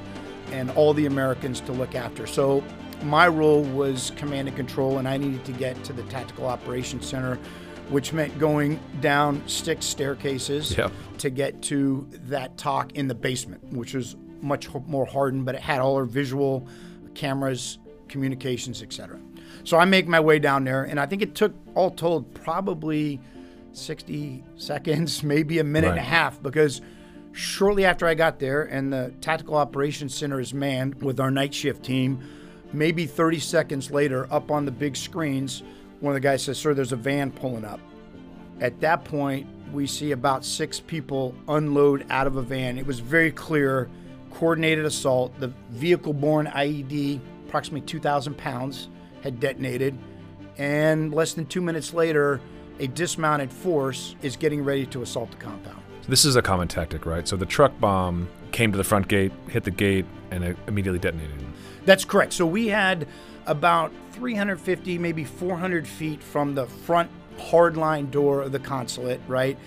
and 0.51 0.71
all 0.71 0.93
the 0.93 1.05
Americans 1.05 1.59
to 1.61 1.71
look 1.71 1.95
after. 1.95 2.25
So 2.25 2.63
my 3.03 3.27
role 3.27 3.63
was 3.63 4.11
command 4.15 4.47
and 4.47 4.57
control, 4.57 4.97
and 4.97 5.07
I 5.07 5.17
needed 5.17 5.45
to 5.45 5.51
get 5.51 5.83
to 5.85 5.93
the 5.93 6.03
Tactical 6.03 6.45
Operations 6.45 7.05
Center 7.05 7.37
which 7.89 8.11
meant 8.13 8.37
going 8.37 8.79
down 8.99 9.41
stick 9.47 9.81
staircases 9.81 10.77
Yep. 10.77 10.91
to 11.19 11.29
get 11.29 11.61
to 11.63 12.07
that 12.25 12.57
TOC 12.57 12.91
in 12.93 13.07
the 13.07 13.15
basement, 13.15 13.63
which 13.71 13.93
was 13.93 14.15
much 14.41 14.67
more 14.87 15.05
hardened, 15.05 15.45
but 15.45 15.55
it 15.55 15.61
had 15.61 15.79
all 15.79 15.95
our 15.95 16.05
visual 16.05 16.67
cameras, 17.15 17.79
communications, 18.09 18.81
etc. 18.81 19.19
So 19.63 19.77
I 19.77 19.85
make 19.85 20.07
my 20.07 20.19
way 20.19 20.39
down 20.39 20.63
there, 20.63 20.83
and 20.83 20.99
I 20.99 21.05
think 21.05 21.21
it 21.21 21.35
took 21.35 21.53
all 21.75 21.91
told 21.91 22.33
probably 22.33 23.19
60 23.73 24.43
seconds, 24.55 25.23
maybe 25.23 25.59
a 25.59 25.63
minute 25.63 25.91
and 25.91 25.99
a 25.99 26.03
half, 26.03 26.41
because 26.41 26.81
shortly 27.31 27.85
after 27.85 28.07
I 28.07 28.15
got 28.15 28.39
there 28.39 28.63
and 28.63 28.91
the 28.91 29.13
tactical 29.21 29.55
operations 29.55 30.15
center 30.15 30.39
is 30.39 30.53
manned 30.53 31.01
with 31.03 31.19
our 31.19 31.31
night 31.31 31.53
shift 31.53 31.83
team, 31.83 32.19
maybe 32.73 33.05
30 33.05 33.39
seconds 33.39 33.91
later, 33.91 34.27
up 34.31 34.51
on 34.51 34.65
the 34.65 34.71
big 34.71 34.95
screens, 34.95 35.63
one 35.99 36.11
of 36.11 36.15
the 36.15 36.27
guys 36.27 36.43
says, 36.43 36.57
Sir, 36.57 36.73
there's 36.73 36.91
a 36.91 36.97
van 36.97 37.31
pulling 37.31 37.65
up. 37.65 37.79
At 38.59 38.79
that 38.81 39.05
point, 39.05 39.47
we 39.71 39.85
see 39.85 40.11
about 40.11 40.45
six 40.45 40.79
people 40.79 41.35
unload 41.47 42.05
out 42.09 42.27
of 42.27 42.37
a 42.37 42.41
van. 42.41 42.77
It 42.77 42.85
was 42.85 42.99
very 42.99 43.31
clear, 43.31 43.89
coordinated 44.31 44.85
assault. 44.85 45.37
The 45.39 45.51
vehicle 45.69 46.13
borne 46.13 46.47
IED, 46.47 47.19
approximately 47.47 47.85
2,000 47.87 48.37
pounds, 48.37 48.89
had 49.21 49.39
detonated. 49.39 49.97
And 50.57 51.13
less 51.13 51.33
than 51.33 51.45
two 51.45 51.61
minutes 51.61 51.93
later, 51.93 52.41
a 52.79 52.87
dismounted 52.87 53.51
force 53.51 54.15
is 54.21 54.35
getting 54.35 54.63
ready 54.63 54.85
to 54.87 55.01
assault 55.01 55.31
the 55.31 55.37
compound. 55.37 55.81
This 56.07 56.25
is 56.25 56.35
a 56.35 56.41
common 56.41 56.67
tactic, 56.67 57.05
right? 57.05 57.27
So 57.27 57.35
the 57.35 57.45
truck 57.45 57.77
bomb 57.79 58.29
came 58.51 58.71
to 58.71 58.77
the 58.77 58.83
front 58.83 59.07
gate, 59.07 59.31
hit 59.49 59.63
the 59.63 59.71
gate, 59.71 60.05
and 60.31 60.43
it 60.43 60.57
immediately 60.67 60.99
detonated. 60.99 61.35
That's 61.85 62.05
correct. 62.05 62.33
So 62.33 62.45
we 62.45 62.67
had 62.67 63.07
about 63.45 63.91
350, 64.11 64.97
maybe 64.97 65.23
400 65.23 65.87
feet 65.87 66.21
from 66.21 66.55
the 66.55 66.65
front 66.65 67.09
hardline 67.37 68.09
door 68.09 68.41
of 68.41 68.51
the 68.51 68.59
consulate, 68.59 69.21
right? 69.27 69.57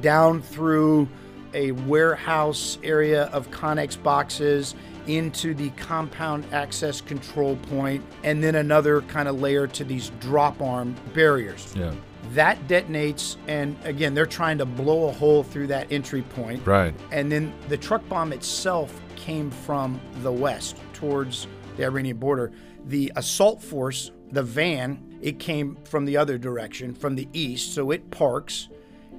Down 0.00 0.42
through 0.42 1.08
a 1.54 1.72
warehouse 1.72 2.78
area 2.82 3.24
of 3.26 3.50
Connex 3.50 4.00
boxes 4.02 4.74
into 5.06 5.54
the 5.54 5.70
compound 5.70 6.46
access 6.52 7.00
control 7.00 7.56
point, 7.56 8.04
and 8.22 8.42
then 8.42 8.54
another 8.54 9.02
kind 9.02 9.28
of 9.28 9.40
layer 9.40 9.66
to 9.66 9.84
these 9.84 10.10
drop 10.20 10.60
arm 10.60 10.94
barriers. 11.14 11.72
Yeah. 11.76 11.92
That 12.32 12.68
detonates, 12.68 13.36
and 13.48 13.76
again, 13.84 14.14
they're 14.14 14.26
trying 14.26 14.58
to 14.58 14.66
blow 14.66 15.08
a 15.08 15.12
hole 15.12 15.42
through 15.42 15.68
that 15.68 15.90
entry 15.90 16.22
point. 16.22 16.64
Right. 16.66 16.94
And 17.10 17.32
then 17.32 17.52
the 17.68 17.76
truck 17.76 18.08
bomb 18.08 18.32
itself 18.32 19.00
came 19.16 19.50
from 19.50 20.00
the 20.22 20.30
west 20.30 20.76
towards 20.92 21.48
the 21.76 21.84
Iranian 21.84 22.18
border. 22.18 22.52
The 22.86 23.10
assault 23.16 23.62
force, 23.62 24.12
the 24.30 24.42
van, 24.42 25.18
it 25.20 25.38
came 25.38 25.76
from 25.84 26.04
the 26.04 26.16
other 26.16 26.38
direction, 26.38 26.94
from 26.94 27.16
the 27.16 27.28
east. 27.32 27.74
So 27.74 27.90
it 27.90 28.10
parks 28.10 28.68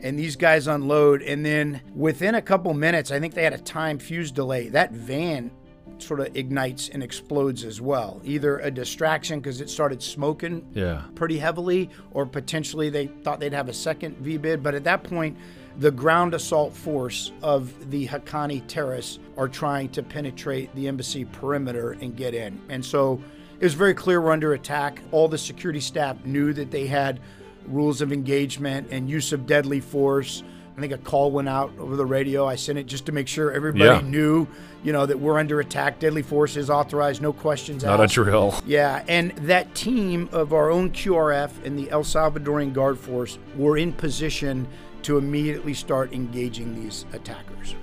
and 0.01 0.17
these 0.17 0.35
guys 0.35 0.67
unload. 0.67 1.21
And 1.21 1.45
then 1.45 1.81
within 1.95 2.35
a 2.35 2.41
couple 2.41 2.73
minutes, 2.73 3.11
I 3.11 3.19
think 3.19 3.33
they 3.33 3.43
had 3.43 3.53
a 3.53 3.57
time 3.57 3.99
fuse 3.99 4.31
delay. 4.31 4.69
That 4.69 4.91
van 4.91 5.51
sort 5.97 6.19
of 6.19 6.35
ignites 6.35 6.89
and 6.89 7.03
explodes 7.03 7.63
as 7.63 7.79
well. 7.79 8.19
Either 8.23 8.57
a 8.59 8.71
distraction 8.71 9.39
because 9.39 9.61
it 9.61 9.69
started 9.69 10.01
smoking 10.01 10.65
Yeah. 10.73 11.03
pretty 11.13 11.37
heavily, 11.37 11.89
or 12.11 12.25
potentially 12.25 12.89
they 12.89 13.07
thought 13.23 13.39
they'd 13.39 13.53
have 13.53 13.69
a 13.69 13.73
second 13.73 14.17
VBIED. 14.23 14.63
But 14.63 14.73
at 14.73 14.83
that 14.85 15.03
point, 15.03 15.37
the 15.77 15.91
ground 15.91 16.33
assault 16.33 16.73
force 16.73 17.31
of 17.43 17.91
the 17.91 18.07
Haqqani 18.07 18.63
terrorists 18.67 19.19
are 19.37 19.47
trying 19.47 19.89
to 19.89 20.01
penetrate 20.03 20.73
the 20.75 20.87
embassy 20.87 21.23
perimeter 21.23 21.91
and 22.01 22.15
get 22.15 22.33
in. 22.33 22.59
And 22.69 22.83
so 22.83 23.21
it 23.59 23.63
was 23.63 23.75
very 23.75 23.93
clear 23.93 24.19
we're 24.21 24.31
under 24.31 24.53
attack. 24.53 25.01
All 25.11 25.27
the 25.27 25.37
security 25.37 25.79
staff 25.79 26.25
knew 26.25 26.51
that 26.53 26.71
they 26.71 26.87
had 26.87 27.19
rules 27.67 28.01
of 28.01 28.11
engagement 28.11 28.87
and 28.91 29.09
use 29.09 29.33
of 29.33 29.45
deadly 29.45 29.79
force. 29.79 30.43
I 30.77 30.79
think 30.81 30.93
a 30.93 30.97
call 30.97 31.31
went 31.31 31.49
out 31.49 31.71
over 31.77 31.95
the 31.95 32.05
radio. 32.05 32.47
I 32.47 32.55
sent 32.55 32.79
it 32.79 32.85
just 32.87 33.05
to 33.07 33.11
make 33.11 33.27
sure 33.27 33.51
everybody 33.51 33.83
Yeah. 33.83 34.01
knew, 34.01 34.47
you 34.83 34.93
know, 34.93 35.05
that 35.05 35.19
we're 35.19 35.37
under 35.37 35.59
attack. 35.59 35.99
Deadly 35.99 36.21
force 36.21 36.55
is 36.55 36.69
authorized, 36.69 37.21
no 37.21 37.33
questions 37.33 37.83
Not 37.83 37.99
a 38.01 38.07
drill. 38.07 38.55
Yeah, 38.65 39.03
and 39.07 39.31
that 39.43 39.75
team 39.75 40.29
of 40.31 40.53
our 40.53 40.71
own 40.71 40.91
QRF 40.91 41.51
and 41.65 41.77
the 41.77 41.91
El 41.91 42.03
Salvadorian 42.03 42.73
Guard 42.73 42.97
Force 42.97 43.37
were 43.57 43.77
in 43.77 43.91
position 43.91 44.65
to 45.03 45.17
immediately 45.17 45.73
start 45.73 46.13
engaging 46.13 46.73
these 46.73 47.05
attackers. 47.13 47.75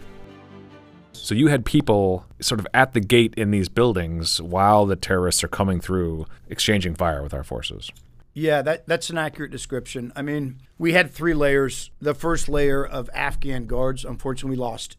So 1.12 1.34
you 1.34 1.48
had 1.48 1.64
people 1.66 2.24
sort 2.40 2.58
of 2.58 2.66
at 2.72 2.94
the 2.94 3.00
gate 3.00 3.34
in 3.36 3.50
these 3.50 3.68
buildings 3.68 4.40
while 4.40 4.86
the 4.86 4.96
terrorists 4.96 5.44
are 5.44 5.48
coming 5.48 5.78
through, 5.78 6.24
exchanging 6.48 6.94
fire 6.94 7.22
with 7.22 7.34
our 7.34 7.44
forces. 7.44 7.90
Yeah, 8.38 8.62
that, 8.62 8.86
that's 8.86 9.10
an 9.10 9.18
accurate 9.18 9.50
description. 9.50 10.12
I 10.14 10.22
mean, 10.22 10.60
we 10.78 10.92
had 10.92 11.10
three 11.10 11.34
layers. 11.34 11.90
The 12.00 12.14
first 12.14 12.48
layer 12.48 12.86
of 12.86 13.10
Afghan 13.12 13.66
guards, 13.66 14.04
unfortunately, 14.04 14.56
we 14.56 14.60
lost 14.60 14.96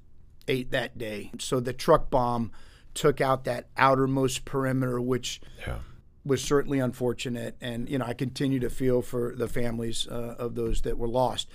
eight 0.50 0.72
that 0.72 0.98
day. 0.98 1.32
So 1.40 1.62
the 1.62 1.72
truck 1.72 2.10
bomb 2.10 2.52
took 2.94 3.22
out 3.22 3.46
that 3.46 3.68
outermost 3.78 4.44
perimeter, 4.44 5.00
which 5.00 5.40
Yeah. 5.66 5.78
was 6.26 6.42
certainly 6.44 6.80
unfortunate. 6.80 7.56
And, 7.62 7.88
you 7.88 7.98
know, 8.00 8.06
I 8.06 8.14
continue 8.14 8.60
to 8.60 8.70
feel 8.70 9.02
for 9.02 9.34
the 9.34 9.48
families 9.48 10.06
uh, 10.06 10.36
of 10.38 10.56
those 10.56 10.82
that 10.82 10.98
were 10.98 11.08
lost. 11.08 11.48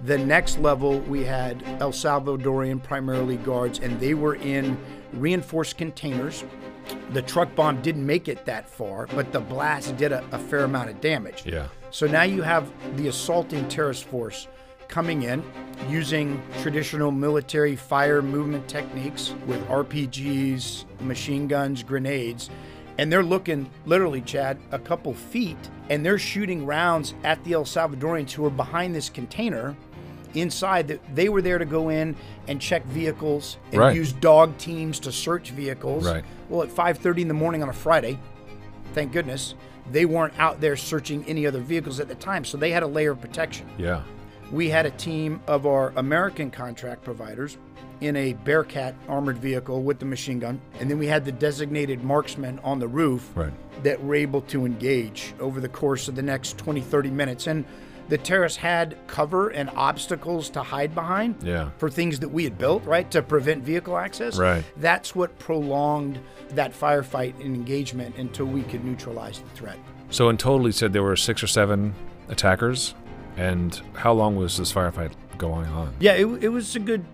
The 0.00 0.16
next 0.16 0.58
level, 0.60 1.00
we 1.00 1.24
had 1.24 1.62
El 1.78 1.92
Salvadorian 1.92 2.82
primarily 2.82 3.36
guards, 3.36 3.80
and 3.80 4.00
they 4.00 4.14
were 4.14 4.36
in 4.36 4.78
reinforced 5.12 5.76
containers. 5.76 6.42
The 7.12 7.22
truck 7.22 7.54
bomb 7.54 7.82
didn't 7.82 8.04
make 8.04 8.28
it 8.28 8.44
that 8.44 8.68
far, 8.68 9.06
but 9.08 9.32
the 9.32 9.40
blast 9.40 9.96
did 9.96 10.12
a, 10.12 10.24
a 10.32 10.38
fair 10.38 10.64
amount 10.64 10.90
of 10.90 11.00
damage. 11.00 11.44
Yeah. 11.46 11.68
So 11.90 12.06
now 12.06 12.22
you 12.22 12.42
have 12.42 12.70
the 12.96 13.08
assaulting 13.08 13.68
terrorist 13.68 14.04
force 14.04 14.48
coming 14.88 15.22
in 15.22 15.42
using 15.88 16.42
traditional 16.62 17.10
military 17.10 17.76
fire 17.76 18.22
movement 18.22 18.68
techniques 18.68 19.34
with 19.46 19.64
RPGs, 19.68 20.84
machine 21.00 21.48
guns, 21.48 21.82
grenades. 21.82 22.50
And 22.98 23.12
they're 23.12 23.24
looking 23.24 23.68
literally, 23.86 24.20
Chad, 24.20 24.58
a 24.70 24.78
couple 24.78 25.14
feet, 25.14 25.56
and 25.90 26.06
they're 26.06 26.18
shooting 26.18 26.64
rounds 26.64 27.14
at 27.24 27.42
the 27.44 27.54
El 27.54 27.64
Salvadorians 27.64 28.30
who 28.30 28.44
are 28.46 28.50
behind 28.50 28.94
this 28.94 29.08
container 29.08 29.76
inside 30.34 30.88
that 30.88 31.00
they 31.14 31.28
were 31.28 31.42
there 31.42 31.58
to 31.58 31.64
go 31.64 31.88
in 31.88 32.16
and 32.48 32.60
check 32.60 32.84
vehicles 32.86 33.56
and 33.72 33.80
Right. 33.80 33.96
use 33.96 34.12
dog 34.12 34.56
teams 34.58 34.98
to 35.00 35.12
search 35.12 35.50
vehicles. 35.50 36.06
Right. 36.06 36.24
Well, 36.48 36.62
at 36.62 36.70
5:30 36.70 37.22
in 37.22 37.28
the 37.28 37.34
morning 37.34 37.62
on 37.62 37.68
a 37.68 37.72
Friday, 37.72 38.18
thank 38.94 39.12
goodness, 39.12 39.54
they 39.90 40.04
weren't 40.04 40.32
out 40.38 40.60
there 40.60 40.76
searching 40.76 41.24
any 41.26 41.46
other 41.46 41.60
vehicles 41.60 42.00
at 42.00 42.08
the 42.08 42.14
time, 42.14 42.44
so 42.44 42.56
they 42.56 42.70
had 42.70 42.82
a 42.82 42.86
layer 42.86 43.12
of 43.12 43.20
protection. 43.20 43.66
Yeah. 43.78 44.00
We 44.52 44.68
had 44.68 44.86
a 44.86 44.90
team 44.90 45.40
of 45.46 45.66
our 45.66 45.92
American 45.96 46.50
contract 46.50 47.02
providers 47.02 47.56
in 48.00 48.16
a 48.16 48.34
Bearcat 48.44 48.94
armored 49.08 49.38
vehicle 49.38 49.82
with 49.82 49.98
the 49.98 50.04
machine 50.04 50.38
gun, 50.38 50.60
and 50.80 50.90
then 50.90 50.98
we 50.98 51.06
had 51.06 51.24
the 51.24 51.32
designated 51.32 52.02
marksmen 52.04 52.60
on 52.62 52.78
the 52.78 52.88
roof 52.88 53.30
Right. 53.34 53.52
that 53.82 54.02
were 54.04 54.14
able 54.14 54.42
to 54.42 54.66
engage 54.66 55.34
over 55.40 55.60
the 55.60 55.68
course 55.68 56.08
of 56.08 56.14
the 56.14 56.22
next 56.22 56.58
20, 56.58 56.80
30 56.80 57.10
minutes. 57.10 57.46
And 57.46 57.64
the 58.08 58.18
terrace 58.18 58.56
had 58.56 58.96
cover 59.06 59.48
and 59.48 59.70
obstacles 59.76 60.50
to 60.50 60.62
hide 60.62 60.94
behind 60.94 61.36
Yeah. 61.42 61.70
for 61.78 61.88
things 61.88 62.18
that 62.20 62.28
we 62.28 62.44
had 62.44 62.58
built, 62.58 62.84
right, 62.84 63.10
to 63.10 63.22
prevent 63.22 63.64
vehicle 63.64 63.96
access. 63.96 64.38
Right. 64.38 64.64
That's 64.76 65.14
what 65.14 65.38
prolonged 65.38 66.18
that 66.50 66.72
firefight 66.72 67.34
and 67.44 67.54
engagement 67.54 68.16
until 68.18 68.46
we 68.46 68.62
could 68.62 68.84
neutralize 68.84 69.40
the 69.40 69.48
threat. 69.50 69.78
So 70.10 70.28
in 70.28 70.36
total, 70.36 70.66
you 70.66 70.72
said 70.72 70.92
there 70.92 71.02
were 71.02 71.16
six 71.16 71.42
or 71.42 71.46
seven 71.46 71.94
attackers. 72.28 72.94
And 73.36 73.80
how 73.94 74.12
long 74.12 74.36
was 74.36 74.56
this 74.58 74.72
firefight 74.72 75.10
going 75.38 75.66
on? 75.66 75.92
Yeah, 75.98 76.12
it, 76.12 76.26
it 76.44 76.48
was 76.50 76.76
a 76.76 76.80
good 76.80 77.04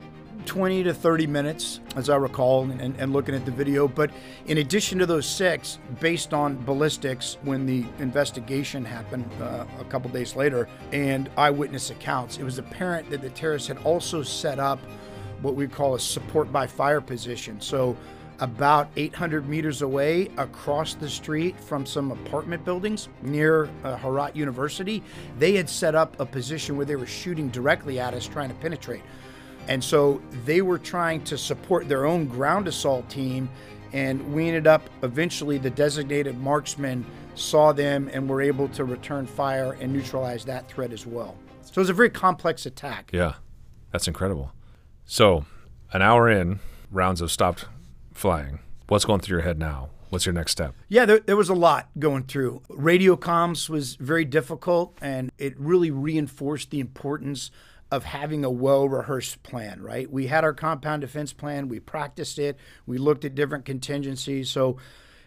20 0.47 0.85
to 0.85 0.95
30 0.95 1.27
minutes, 1.27 1.81
as 1.97 2.09
I 2.09 2.17
recall, 2.17 2.63
and, 2.63 2.81
and 2.81 3.13
looking 3.13 3.35
at 3.35 3.45
the 3.45 3.51
video. 3.51 3.87
But 3.87 4.11
in 4.47 4.59
addition 4.59 4.99
to 4.99 5.07
those 5.07 5.27
six, 5.27 5.79
based 6.01 6.35
on 6.35 6.57
ballistics, 6.65 7.37
when 7.43 7.67
the 7.67 7.85
investigation 7.99 8.85
happened 8.85 9.29
uh, 9.41 9.65
a 9.79 9.85
couple 9.85 10.11
days 10.11 10.37
later, 10.37 10.69
and 10.93 11.31
eyewitness 11.37 11.91
accounts, 11.91 12.39
it 12.39 12.45
was 12.45 12.59
apparent 12.59 13.11
that 13.11 13.23
the 13.23 13.31
terrorists 13.31 13.69
had 13.69 13.79
also 13.79 14.23
set 14.23 14.59
up 14.59 14.79
what 15.43 15.55
we 15.55 15.67
call 15.67 15.95
a 15.95 16.01
support 16.01 16.53
by 16.53 16.67
fire 16.67 17.01
position. 17.01 17.61
So 17.61 17.97
about 18.41 18.89
800 18.97 19.49
meters 19.49 19.83
away 19.83 20.29
across 20.39 20.95
the 20.95 21.09
street 21.09 21.59
from 21.61 21.85
some 21.85 22.11
apartment 22.11 22.65
buildings 22.65 23.09
near 23.23 23.69
uh, 23.85 23.97
Herat 23.97 24.35
University, 24.35 25.03
they 25.39 25.55
had 25.55 25.69
set 25.69 25.95
up 25.95 26.19
a 26.19 26.27
position 26.27 26.77
where 26.77 26.87
they 26.87 26.97
were 26.97 27.07
shooting 27.07 27.51
directly 27.51 28.01
at 28.01 28.15
us, 28.15 28.27
trying 28.27 28.49
to 28.49 28.55
penetrate. 28.57 29.03
And 29.71 29.83
so 29.83 30.21
they 30.45 30.62
were 30.62 30.79
trying 30.79 31.23
to 31.25 31.39
support 31.39 31.89
their 31.89 32.05
own 32.05 32.27
ground 32.27 32.67
assault 32.67 33.09
team. 33.09 33.49
And 33.93 34.35
we 34.35 34.49
ended 34.49 34.67
up 34.67 34.91
eventually, 35.05 35.59
the 35.59 35.71
designated 35.71 36.37
marksmen 36.39 37.07
saw 37.37 37.73
them 37.73 38.11
and 38.12 38.29
were 38.29 38.43
able 38.43 38.69
to 38.71 38.85
return 38.85 39.27
fire 39.27 39.79
and 39.81 39.93
neutralize 39.93 40.45
that 40.47 40.69
threat 40.69 40.93
as 40.93 41.07
well. 41.07 41.37
So 41.62 41.73
it 41.77 41.79
was 41.79 41.91
a 41.91 41.95
very 41.95 42.11
complex 42.11 42.67
attack. 42.67 43.11
Yeah. 43.12 43.35
That's 43.93 44.09
incredible. 44.09 44.53
So, 45.05 45.45
an 45.93 46.03
hour 46.03 46.29
in, 46.29 46.59
rounds 46.91 47.21
have 47.21 47.31
stopped 47.31 47.67
flying. 48.12 48.59
What's 48.89 49.05
going 49.05 49.21
through 49.21 49.39
your 49.39 49.45
head 49.45 49.59
now? 49.59 49.91
What's 50.09 50.27
your 50.27 50.33
next 50.33 50.53
step? 50.53 50.75
Yeah, 50.89 51.05
there, 51.07 51.21
there 51.21 51.37
was 51.37 51.49
a 51.49 51.55
lot 51.55 51.89
going 51.97 52.25
through. 52.25 52.62
Radio 52.69 53.17
comms 53.17 53.69
was 53.69 53.95
very 53.95 54.25
difficult, 54.25 54.99
and 55.00 55.31
it 55.39 55.59
really 55.59 55.93
reinforced 55.93 56.71
the 56.71 56.81
importance 56.81 57.53
of 57.91 58.05
having 58.05 58.45
a 58.45 58.51
well 58.51 58.89
rehearsed 58.89 59.43
plan, 59.43 59.83
right? 59.83 60.11
We 60.11 60.29
had 60.29 60.45
our 60.45 60.55
compound 60.55 61.03
defense 61.03 61.33
plan, 61.33 61.69
we 61.69 61.81
practiced 61.81 62.39
it, 62.39 62.57
we 62.87 62.99
looked 62.99 63.25
at 63.25 63.35
different 63.35 63.65
contingencies. 63.65 64.51
So, 64.51 64.77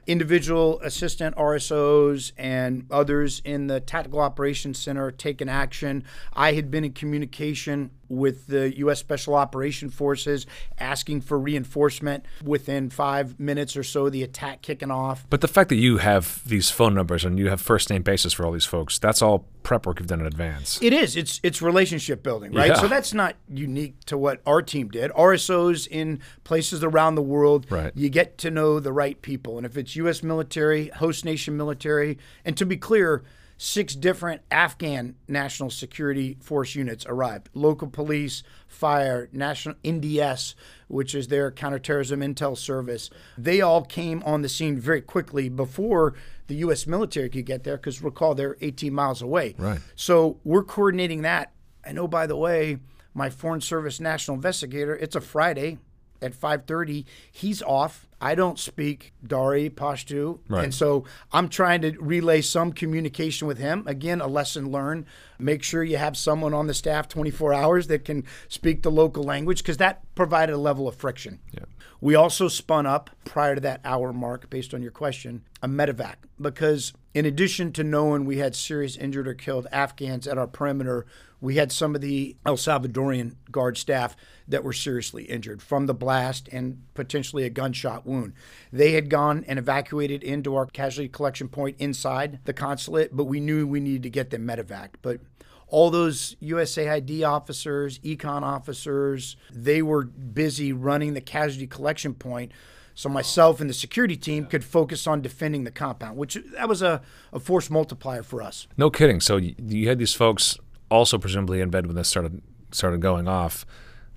individual 0.05 0.81
assistant 0.81 1.35
RSOs 1.37 2.33
and 2.37 2.85
others 2.91 3.41
in 3.45 3.67
the 3.67 3.79
Tactical 3.79 4.19
Operations 4.19 4.77
Center 4.77 5.11
taking 5.11 5.47
action. 5.47 6.03
I 6.33 6.53
had 6.53 6.69
been 6.69 6.83
in 6.83 6.91
communication 6.91 7.91
with 8.09 8.47
the 8.47 8.75
U.S. 8.79 8.99
Special 8.99 9.35
Operation 9.35 9.89
Forces 9.89 10.45
asking 10.77 11.21
for 11.21 11.39
reinforcement 11.39 12.25
within 12.43 12.89
five 12.89 13.39
minutes 13.39 13.75
or 13.77 13.83
so, 13.83 14.09
the 14.09 14.23
attack 14.23 14.61
kicking 14.61 14.91
off. 14.91 15.25
But 15.29 15.41
the 15.41 15.47
fact 15.47 15.69
that 15.69 15.75
you 15.77 15.97
have 15.97 16.41
these 16.45 16.69
phone 16.69 16.93
numbers 16.93 17.25
and 17.25 17.39
you 17.39 17.49
have 17.49 17.61
first 17.61 17.89
name 17.89 18.01
basis 18.03 18.33
for 18.33 18.45
all 18.45 18.51
these 18.51 18.65
folks, 18.65 18.99
that's 18.99 19.21
all 19.21 19.45
prep 19.63 19.85
work 19.85 19.99
you've 19.99 20.07
done 20.07 20.19
in 20.19 20.25
advance. 20.27 20.77
It 20.81 20.91
is. 20.93 21.15
It's 21.15 21.39
it's 21.43 21.61
relationship 21.61 22.21
building, 22.21 22.51
right? 22.51 22.67
Yeah. 22.69 22.81
So 22.81 22.87
that's 22.87 23.13
not 23.13 23.35
unique 23.49 24.03
to 24.05 24.17
what 24.17 24.41
our 24.45 24.61
team 24.61 24.89
did. 24.89 25.11
RSOs 25.11 25.87
in 25.87 26.19
places 26.43 26.83
around 26.83 27.15
the 27.15 27.21
world, 27.21 27.65
Right. 27.71 27.91
you 27.95 28.09
get 28.09 28.37
to 28.39 28.51
know 28.51 28.79
the 28.79 28.91
right 28.91 29.21
people. 29.21 29.57
And 29.57 29.65
if 29.65 29.77
it's 29.77 29.95
U.S. 29.95 30.21
military, 30.21 30.89
host 30.89 31.23
nation 31.25 31.55
military, 31.55 32.17
and 32.43 32.57
to 32.57 32.65
be 32.65 32.75
clear, 32.77 33.23
six 33.57 33.95
different 33.95 34.41
Afghan 34.51 35.15
national 35.27 35.69
security 35.69 36.37
force 36.41 36.75
units 36.75 37.05
arrived 37.07 37.49
local 37.53 37.87
police, 37.87 38.43
fire, 38.67 39.29
national 39.31 39.75
NDS, 39.83 40.55
which 40.87 41.15
is 41.15 41.27
their 41.27 41.51
counterterrorism 41.51 42.21
intel 42.21 42.57
service. 42.57 43.09
They 43.37 43.61
all 43.61 43.83
came 43.83 44.21
on 44.23 44.41
the 44.41 44.49
scene 44.49 44.77
very 44.77 45.01
quickly 45.01 45.49
before 45.49 46.13
the 46.47 46.55
U.S. 46.55 46.85
military 46.87 47.29
could 47.29 47.45
get 47.45 47.63
there 47.63 47.77
because 47.77 48.01
recall 48.01 48.35
they're 48.35 48.57
18 48.61 48.93
miles 48.93 49.21
away. 49.21 49.55
Right. 49.57 49.79
So 49.95 50.39
we're 50.43 50.63
coordinating 50.63 51.21
that. 51.21 51.53
And 51.83 51.99
oh, 51.99 52.07
by 52.07 52.27
the 52.27 52.37
way, 52.37 52.77
my 53.13 53.29
Foreign 53.29 53.61
Service 53.61 53.99
National 53.99 54.35
Investigator, 54.35 54.95
it's 54.95 55.15
a 55.15 55.21
Friday 55.21 55.77
at 56.23 56.33
5.30. 56.33 57.05
He's 57.31 57.61
off. 57.61 58.07
I 58.21 58.35
don't 58.35 58.57
speak 58.57 59.13
Dari, 59.25 59.69
Pashto. 59.69 60.39
Right. 60.47 60.63
And 60.63 60.73
so 60.73 61.03
I'm 61.31 61.49
trying 61.49 61.81
to 61.81 61.91
relay 61.99 62.41
some 62.41 62.71
communication 62.71 63.47
with 63.47 63.57
him. 63.57 63.83
Again, 63.85 64.21
a 64.21 64.27
lesson 64.27 64.71
learned. 64.71 65.05
Make 65.37 65.61
sure 65.61 65.83
you 65.83 65.97
have 65.97 66.15
someone 66.15 66.53
on 66.53 66.67
the 66.67 66.73
staff 66.73 67.09
24 67.09 67.53
hours 67.53 67.87
that 67.87 68.05
can 68.05 68.23
speak 68.47 68.81
the 68.81 68.91
local 68.91 69.23
language 69.23 69.61
because 69.61 69.77
that 69.77 70.03
provided 70.15 70.53
a 70.53 70.57
level 70.57 70.87
of 70.87 70.95
friction. 70.95 71.39
Yeah. 71.51 71.65
We 71.99 72.15
also 72.15 72.47
spun 72.47 72.85
up 72.85 73.09
prior 73.25 73.55
to 73.55 73.61
that 73.61 73.81
hour 73.83 74.13
mark, 74.13 74.49
based 74.49 74.73
on 74.73 74.81
your 74.81 74.91
question, 74.91 75.43
a 75.61 75.67
medevac 75.67 76.15
because 76.39 76.93
in 77.13 77.25
addition 77.25 77.71
to 77.73 77.83
knowing 77.83 78.25
we 78.25 78.37
had 78.37 78.55
serious 78.55 78.97
injured 78.97 79.27
or 79.27 79.33
killed 79.33 79.67
Afghans 79.71 80.27
at 80.27 80.37
our 80.37 80.47
perimeter, 80.47 81.05
we 81.39 81.57
had 81.57 81.71
some 81.71 81.93
of 81.93 82.01
the 82.01 82.37
El 82.45 82.55
Salvadorian 82.55 83.35
guard 83.51 83.77
staff 83.77 84.15
that 84.47 84.63
were 84.63 84.73
seriously 84.73 85.25
injured 85.25 85.61
from 85.61 85.85
the 85.85 85.93
blast 85.93 86.47
and 86.51 86.81
potentially 86.93 87.43
a 87.43 87.49
gunshot 87.49 88.05
wound. 88.05 88.33
They 88.71 88.93
had 88.93 89.09
gone 89.09 89.43
and 89.47 89.59
evacuated 89.59 90.23
into 90.23 90.55
our 90.55 90.65
casualty 90.65 91.09
collection 91.09 91.49
point 91.49 91.75
inside 91.79 92.39
the 92.45 92.53
consulate, 92.53 93.15
but 93.15 93.25
we 93.25 93.39
knew 93.39 93.67
we 93.67 93.81
needed 93.81 94.03
to 94.03 94.09
get 94.09 94.29
them 94.29 94.47
medevac. 94.47 94.89
But 95.01 95.19
all 95.67 95.89
those 95.89 96.35
USAID 96.41 97.27
officers, 97.27 97.99
econ 97.99 98.43
officers, 98.43 99.35
they 99.51 99.81
were 99.81 100.03
busy 100.03 100.71
running 100.71 101.13
the 101.13 101.21
casualty 101.21 101.67
collection 101.67 102.13
point. 102.13 102.51
So 102.95 103.09
myself 103.09 103.59
and 103.59 103.69
the 103.69 103.73
security 103.73 104.15
team 104.15 104.45
could 104.45 104.63
focus 104.63 105.07
on 105.07 105.21
defending 105.21 105.63
the 105.63 105.71
compound, 105.71 106.17
which 106.17 106.37
that 106.55 106.69
was 106.69 106.81
a, 106.81 107.01
a 107.31 107.39
force 107.39 107.69
multiplier 107.69 108.23
for 108.23 108.41
us. 108.41 108.67
No 108.77 108.89
kidding. 108.89 109.19
So 109.19 109.37
you, 109.37 109.55
you 109.57 109.87
had 109.89 109.97
these 109.99 110.13
folks 110.13 110.57
also 110.89 111.17
presumably 111.17 111.59
in 111.59 111.69
bed 111.69 111.87
when 111.87 111.95
this 111.95 112.07
started 112.09 112.41
started 112.71 113.01
going 113.01 113.27
off. 113.27 113.65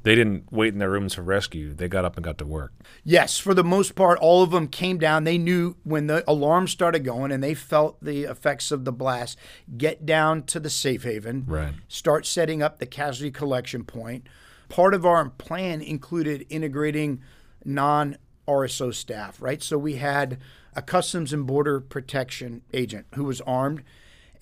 They 0.03 0.15
didn't 0.15 0.53
wait 0.53 0.73
in 0.73 0.79
their 0.79 0.91
rooms 0.91 1.15
for 1.15 1.23
rescue. 1.23 1.75
They 1.75 1.89
got 1.89 2.05
up 2.05 2.17
and 2.17 2.23
got 2.23 2.39
to 2.39 2.47
work. 2.47 2.73
Yes, 3.03 3.39
for 3.39 3.55
the 3.55 3.65
most 3.65 3.97
part, 3.97 4.21
all 4.21 4.45
of 4.45 4.53
them 4.53 4.69
came 4.69 4.99
down. 4.99 5.25
They 5.25 5.37
knew 5.37 5.75
when 5.83 6.07
the 6.07 6.23
alarm 6.31 6.69
started 6.69 7.01
going 7.05 7.33
and 7.33 7.43
they 7.43 7.55
felt 7.55 8.01
the 8.01 8.23
effects 8.23 8.71
of 8.71 8.85
the 8.85 8.93
blast, 8.93 9.37
get 9.77 10.07
down 10.07 10.45
to 10.45 10.61
the 10.61 10.71
safe 10.71 11.03
haven, 11.03 11.45
Right. 11.49 11.75
start 11.89 12.25
setting 12.25 12.62
up 12.62 12.79
the 12.79 12.87
casualty 12.87 13.33
collection 13.33 13.83
point. 13.83 14.29
Part 14.69 14.95
of 14.95 15.05
our 15.05 15.29
plan 15.29 15.83
included 15.83 16.47
integrating 16.51 17.21
non 17.65 18.17
RSO 18.47 18.95
staff, 18.95 19.41
right? 19.41 19.63
So 19.63 19.79
we 19.79 19.97
had 19.97 20.39
a 20.75 20.83
Customs 20.83 21.33
and 21.33 21.47
Border 21.47 21.81
Protection 21.81 22.63
agent 22.73 23.07
who 23.15 23.25
was 23.25 23.41
armed, 23.43 23.83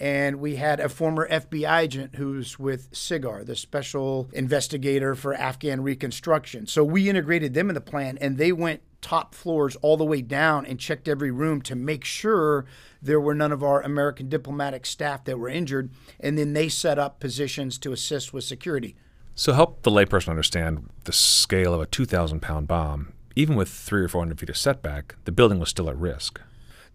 and 0.01 0.41
we 0.41 0.57
had 0.57 0.81
a 0.81 0.89
former 0.89 1.29
FBI 1.29 1.81
agent 1.81 2.17
who's 2.17 2.59
with 2.59 2.91
SIGAR, 2.93 3.47
the 3.47 3.57
Special 3.57 4.29
Investigator 4.33 5.15
for 5.15 5.35
Afghan 5.35 5.83
Reconstruction. 5.83 6.67
So 6.67 6.85
we 6.85 7.09
integrated 7.09 7.55
them 7.55 7.71
in 7.71 7.75
the 7.75 7.81
plan, 7.81 8.19
and 8.21 8.37
they 8.37 8.53
went 8.53 8.83
top 9.01 9.35
floors 9.35 9.77
all 9.77 9.97
the 9.97 10.05
way 10.05 10.23
down 10.23 10.67
and 10.67 10.81
checked 10.81 11.09
every 11.09 11.31
room 11.31 11.61
to 11.63 11.77
make 11.77 12.05
sure 12.05 12.65
there 13.01 13.21
were 13.21 13.35
none 13.35 13.53
of 13.53 13.63
our 13.63 13.83
American 13.83 14.29
diplomatic 14.29 14.87
staff 14.87 15.25
that 15.25 15.39
were 15.39 15.49
injured, 15.49 15.91
and 16.19 16.37
then 16.37 16.53
they 16.53 16.69
set 16.69 16.99
up 16.99 17.21
positions 17.21 17.79
to 17.79 17.93
assist 17.93 18.33
with 18.33 18.45
security. 18.45 18.97
So 19.35 19.53
help 19.53 19.83
the 19.83 19.91
layperson 19.91 20.29
understand 20.29 20.91
the 21.05 21.13
scale 21.13 21.75
of 21.75 21.81
a 21.81 21.87
2,000 21.87 22.41
pound 22.41 22.69
bomb. 22.69 23.14
Even 23.37 23.57
with 23.57 23.69
three 23.69 24.03
or 24.03 24.09
400 24.09 24.39
feet 24.39 24.49
of 24.49 24.57
setback, 24.57 25.17
the 25.25 25.33
building 25.33 25.59
was 25.59 25.69
still 25.69 25.91
at 25.91 25.97
risk. 25.97 26.41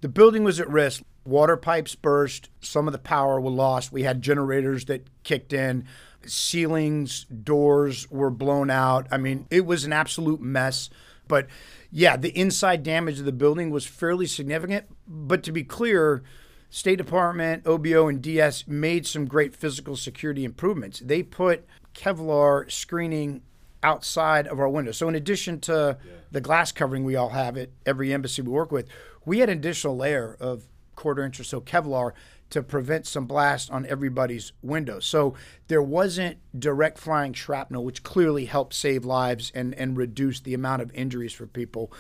The 0.02 0.08
building 0.08 0.43
was 0.43 0.60
at 0.60 0.69
risk. 0.69 1.04
Water 1.25 1.58
pipes 1.58 1.95
burst. 1.95 2.49
Some 2.62 2.88
of 2.88 2.93
the 2.93 2.99
power 2.99 3.39
was 3.41 3.54
lost. 3.54 3.91
We 3.91 4.04
had 4.04 4.21
generators 4.21 4.86
that 4.86 5.08
kicked 5.23 5.52
in. 5.52 5.86
Ceilings, 6.25 7.25
doors 7.25 8.10
were 8.10 8.30
blown 8.30 8.69
out. 8.69 9.08
I 9.12 9.17
mean, 9.17 9.47
it 9.52 9.65
was 9.65 9.84
an 9.84 9.93
absolute 9.93 10.39
mess. 10.39 10.89
But 11.28 11.47
yeah, 11.91 12.15
the 12.15 12.38
inside 12.38 12.84
damage 12.84 13.19
of 13.19 13.25
the 13.25 13.32
building 13.32 13.69
was 13.69 13.86
fairly 13.86 14.25
significant. 14.25 14.86
But 15.06 15.43
to 15.43 15.52
be 15.52 15.63
clear, 15.63 16.23
State 16.69 16.97
Department, 16.97 17.65
OBO, 17.65 18.08
and 18.08 18.21
DS 18.21 18.67
made 18.67 19.06
some 19.06 19.25
great 19.25 19.56
physical 19.56 19.95
security 19.95 20.45
improvements. 20.45 20.99
They 20.99 21.23
put 21.23 21.65
Kevlar 21.93 22.71
screening 22.71 23.41
outside 23.84 24.48
of 24.48 24.60
our 24.60 24.70
window. 24.70 24.92
So 24.92 25.08
in 25.08 25.15
addition 25.15 25.60
to 25.62 25.98
the 26.32 26.42
glass 26.42 26.72
covering 26.72 27.04
we 27.04 27.15
all 27.15 27.30
have 27.30 27.58
at 27.58 27.70
every 27.86 28.13
embassy 28.13 28.42
we 28.42 28.50
work 28.52 28.72
with, 28.72 28.88
we 29.26 29.39
had 29.39 29.50
an 29.50 29.58
additional 29.58 29.96
layer 29.96 30.36
of 30.39 30.65
quarter 30.96 31.24
inch 31.24 31.39
or 31.39 31.44
so 31.44 31.62
Kevlar 31.62 32.12
to 32.50 32.63
prevent 32.63 33.06
some 33.06 33.26
blast 33.26 33.70
on 33.72 33.86
everybody's 33.86 34.52
window. 34.62 35.00
So 35.00 35.36
there 35.68 35.84
wasn't 35.84 36.38
direct 36.58 36.98
flying 36.98 37.34
shrapnel, 37.34 37.86
which 37.86 38.04
clearly 38.04 38.46
helped 38.46 38.74
save 38.74 39.06
lives 39.06 39.52
and, 39.54 39.74
and 39.76 39.96
reduce 39.96 40.39
the 40.39 40.54
amount 40.56 40.82
of 40.82 40.92
injuries 40.94 41.32
for 41.32 41.46
people. 41.46 41.92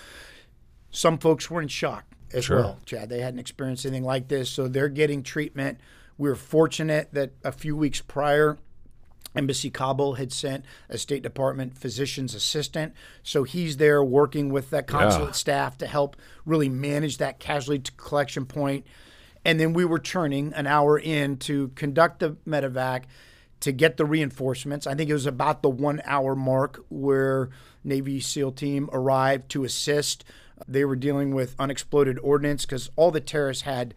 Some 0.89 1.19
folks 1.19 1.49
were 1.51 1.61
in 1.61 1.67
shock 1.67 2.05
as 2.33 2.45
Sure. 2.45 2.57
well, 2.61 2.79
Chad. 2.85 3.09
They 3.09 3.21
hadn't 3.21 3.39
experienced 3.39 3.85
anything 3.85 4.03
like 4.03 4.27
this, 4.27 4.49
so 4.49 4.67
they're 4.67 4.89
getting 4.89 5.21
treatment. 5.23 5.79
We 6.17 6.29
were 6.29 6.35
fortunate 6.35 7.09
that 7.13 7.31
a 7.43 7.51
few 7.51 7.77
weeks 7.77 8.01
prior, 8.01 8.57
Embassy 9.35 9.69
Kabul 9.69 10.15
had 10.15 10.31
sent 10.31 10.65
a 10.89 10.97
State 10.97 11.23
Department 11.23 11.77
physician's 11.77 12.33
assistant. 12.33 12.93
So 13.23 13.43
he's 13.43 13.77
there 13.77 14.03
working 14.03 14.49
with 14.49 14.69
that 14.71 14.87
consulate 14.87 15.29
Yeah. 15.29 15.33
staff 15.33 15.77
to 15.79 15.87
help 15.87 16.15
really 16.45 16.69
manage 16.69 17.17
that 17.17 17.39
casualty 17.39 17.91
collection 17.97 18.45
point. 18.45 18.85
And 19.45 19.59
then 19.59 19.73
we 19.73 19.85
were 19.85 19.99
turning 19.99 20.53
an 20.53 20.67
hour 20.67 20.97
in 20.99 21.37
to 21.37 21.69
conduct 21.75 22.19
the 22.19 22.37
medevac 22.47 23.03
to 23.61 23.71
get 23.71 23.97
the 23.97 24.05
reinforcements. 24.05 24.87
I 24.87 24.95
think 24.95 25.09
it 25.09 25.13
was 25.13 25.25
about 25.25 25.61
the 25.61 25.69
one 25.69 26.01
hour 26.05 26.35
mark 26.35 26.83
where 26.89 27.49
Navy 27.83 28.19
SEAL 28.19 28.53
team 28.53 28.89
arrived 28.91 29.49
to 29.49 29.63
assist. 29.63 30.23
They 30.67 30.83
were 30.85 30.95
dealing 30.95 31.33
with 31.33 31.55
unexploded 31.59 32.19
ordnance 32.19 32.65
because 32.65 32.89
all 32.95 33.11
the 33.11 33.21
terrorists 33.21 33.63
had 33.63 33.93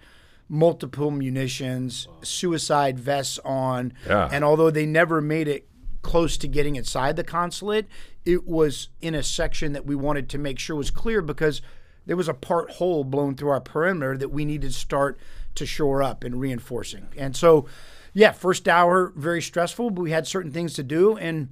multiple 0.53 1.11
munitions, 1.11 2.07
suicide 2.21 2.99
vests 3.01 3.39
on, 3.43 3.91
Yeah. 4.07 4.29
and 4.31 4.45
although 4.45 4.71
they 4.71 4.85
never 4.85 5.23
made 5.23 5.49
it 5.49 5.67
close 6.03 6.37
to 6.37 6.47
getting 6.47 6.77
inside 6.77 7.17
the 7.17 7.25
consulate, 7.25 7.87
it 8.27 8.47
was 8.47 8.91
in 9.01 9.15
a 9.15 9.23
section 9.23 9.73
that 9.73 9.87
we 9.87 9.95
wanted 9.95 10.29
to 10.29 10.37
make 10.37 10.59
sure 10.59 10.77
was 10.77 10.91
clear 10.91 11.23
because 11.23 11.63
there 12.05 12.19
was 12.19 12.29
a 12.29 12.35
part 12.35 12.73
hole 12.73 13.03
blown 13.03 13.35
through 13.35 13.49
our 13.49 13.63
perimeter 13.63 14.19
that 14.19 14.29
we 14.29 14.45
needed 14.45 14.73
to 14.73 14.77
start 14.79 15.19
to 15.55 15.65
shore 15.65 16.03
up 16.03 16.23
and 16.23 16.39
reinforcing. 16.39 17.07
And 17.17 17.35
so, 17.35 17.65
yeah, 18.13 18.33
first 18.33 18.69
hour 18.69 19.11
very 19.17 19.41
stressful, 19.41 19.89
but 19.89 20.03
we 20.03 20.11
had 20.11 20.27
certain 20.27 20.53
things 20.53 20.75
to 20.75 20.83
do 20.83 21.17
and 21.17 21.49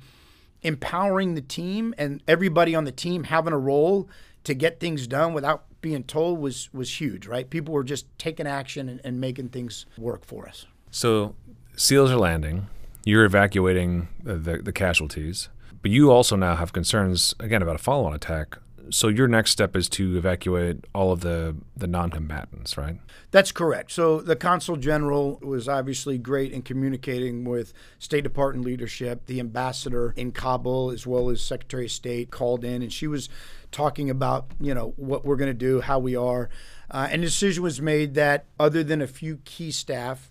empowering 0.61 1.37
the 1.37 1.41
team 1.41 1.95
and 1.97 2.23
everybody 2.29 2.75
on 2.75 2.85
the 2.85 2.93
team 2.93 3.25
having 3.25 3.55
a 3.55 3.59
role 3.59 4.11
to 4.45 4.53
get 4.53 4.79
things 4.79 5.07
done 5.07 5.33
without 5.33 5.65
being 5.81 6.05
told 6.05 6.39
was 6.39 6.69
was 6.73 7.01
huge, 7.01 7.27
right? 7.27 7.49
People 7.49 7.75
were 7.75 7.85
just 7.85 8.07
taking 8.19 8.47
action 8.47 8.89
and, 8.89 9.01
and 9.05 9.21
making 9.21 9.49
things 9.49 9.87
work 9.97 10.25
for 10.25 10.49
us. 10.49 10.67
So 10.91 11.35
SEALs 11.77 12.11
are 12.11 12.17
landing. 12.17 12.67
You're 13.05 13.25
evacuating 13.25 14.09
the, 14.23 14.35
the, 14.37 14.59
the 14.59 14.73
casualties. 14.73 15.49
But 15.83 15.91
you 15.91 16.11
also 16.11 16.37
now 16.37 16.57
have 16.57 16.75
concerns, 16.75 17.35
again, 17.41 17.63
about 17.63 17.77
a 17.77 17.79
follow 17.79 18.05
on 18.05 18.13
attack 18.13 18.59
So 18.91 19.09
your 19.09 19.29
next 19.29 19.53
step 19.53 19.77
is 19.77 19.89
to 19.91 20.17
evacuate 20.17 20.85
all 20.95 21.13
of 21.13 21.21
the, 21.21 21.57
the 21.77 21.87
non-combatants, 21.87 22.77
right? 22.77 22.99
That's 23.31 23.53
correct. 23.53 23.93
So 23.93 24.21
the 24.21 24.35
consul 24.35 24.77
general 24.77 25.39
was 25.43 25.69
obviously 25.69 26.19
great 26.19 26.53
in 26.53 26.63
communicating 26.63 27.45
with 27.45 27.73
State 27.99 28.25
Department 28.25 28.65
leadership. 28.65 29.27
The 29.27 29.39
ambassador 29.39 30.13
in 30.17 30.33
Kabul, 30.33 30.91
as 30.91 31.07
well 31.07 31.31
as 31.31 31.41
Secretary 31.41 31.85
of 31.85 31.93
State, 31.93 32.31
called 32.31 32.65
in, 32.65 32.83
and 32.83 32.93
she 32.93 33.07
was 33.07 33.29
talking 33.73 34.11
about 34.11 34.51
you 34.61 34.75
know 34.75 34.93
what 34.97 35.25
we're 35.25 35.37
going 35.37 35.51
to 35.51 35.55
do, 35.55 35.81
how 35.81 35.99
we 35.99 36.17
are, 36.17 36.49
uh, 36.91 37.09
and 37.11 37.23
a 37.23 37.27
decision 37.27 37.63
was 37.63 37.81
made 37.81 38.15
that 38.15 38.47
other 38.59 38.83
than 38.83 39.01
a 39.01 39.07
few 39.07 39.39
key 39.45 39.71
staff, 39.71 40.31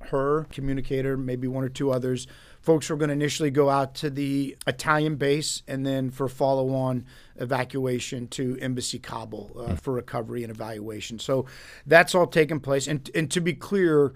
her 0.00 0.44
communicator, 0.50 1.16
maybe 1.16 1.48
one 1.48 1.64
or 1.64 1.68
two 1.68 1.90
others, 1.90 2.26
folks 2.64 2.88
were 2.88 2.96
going 2.96 3.08
to 3.08 3.14
initially 3.14 3.50
go 3.50 3.68
out 3.68 3.94
to 3.94 4.08
the 4.08 4.56
Italian 4.66 5.16
base 5.16 5.62
and 5.68 5.84
then 5.84 6.10
for 6.10 6.28
follow 6.28 6.74
on 6.74 7.04
evacuation 7.36 8.26
to 8.28 8.56
Embassy 8.58 8.98
Kabul 8.98 9.52
uh, 9.54 9.60
mm. 9.72 9.80
for 9.80 9.92
recovery 9.92 10.42
and 10.42 10.50
evaluation. 10.50 11.18
So 11.18 11.44
that's 11.86 12.14
all 12.14 12.26
taken 12.26 12.60
place. 12.60 12.86
And, 12.86 13.10
and 13.14 13.30
to 13.32 13.40
be 13.40 13.52
clear, 13.52 14.14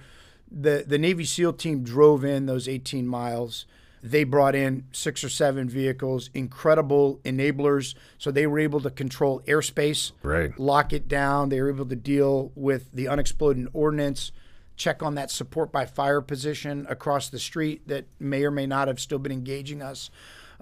the, 0.50 0.82
the 0.86 0.98
Navy 0.98 1.26
SEAL 1.26 1.54
team 1.54 1.82
drove 1.82 2.24
in 2.24 2.46
those 2.46 2.68
18 2.68 3.06
miles. 3.06 3.66
They 4.02 4.24
brought 4.24 4.54
in 4.54 4.84
six 4.92 5.24
or 5.24 5.28
seven 5.28 5.68
vehicles, 5.68 6.30
incredible 6.34 7.20
enablers. 7.24 7.94
So 8.18 8.30
they 8.30 8.46
were 8.46 8.58
able 8.58 8.80
to 8.80 8.90
control 8.90 9.40
airspace, 9.46 10.12
right. 10.22 10.58
lock 10.58 10.92
it 10.92 11.08
down. 11.08 11.48
They 11.48 11.60
were 11.60 11.70
able 11.70 11.86
to 11.86 11.96
deal 11.96 12.52
with 12.54 12.90
the 12.92 13.08
unexploded 13.08 13.68
ordnance 13.72 14.32
check 14.78 15.02
on 15.02 15.16
that 15.16 15.30
support 15.30 15.72
by 15.72 15.84
fire 15.84 16.20
position 16.20 16.86
across 16.88 17.28
the 17.28 17.38
street 17.38 17.86
that 17.88 18.06
may 18.18 18.44
or 18.44 18.50
may 18.50 18.66
not 18.66 18.88
have 18.88 19.00
still 19.00 19.18
been 19.18 19.32
engaging 19.32 19.82
us. 19.82 20.08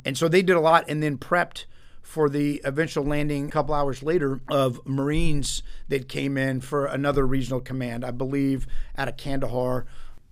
And 0.05 0.19
so 0.19 0.27
they 0.27 0.43
did 0.43 0.57
a 0.57 0.61
lot 0.61 0.87
and 0.89 1.03
then 1.03 1.19
prepped 1.19 1.67
for 2.03 2.29
the 2.29 2.61
eventual 2.65 3.05
landing 3.05 3.49
a 3.49 3.51
couple 3.51 3.75
hours 3.75 4.03
later 4.03 4.41
of 4.49 4.81
Marines 4.87 5.63
that 5.89 6.09
came 6.09 6.39
in 6.39 6.61
for 6.61 6.87
another 6.87 7.27
regional 7.27 7.61
command, 7.61 8.05
I 8.05 8.11
believe, 8.11 8.67
out 8.97 9.09
of 9.09 9.17
Kandahar. 9.17 9.87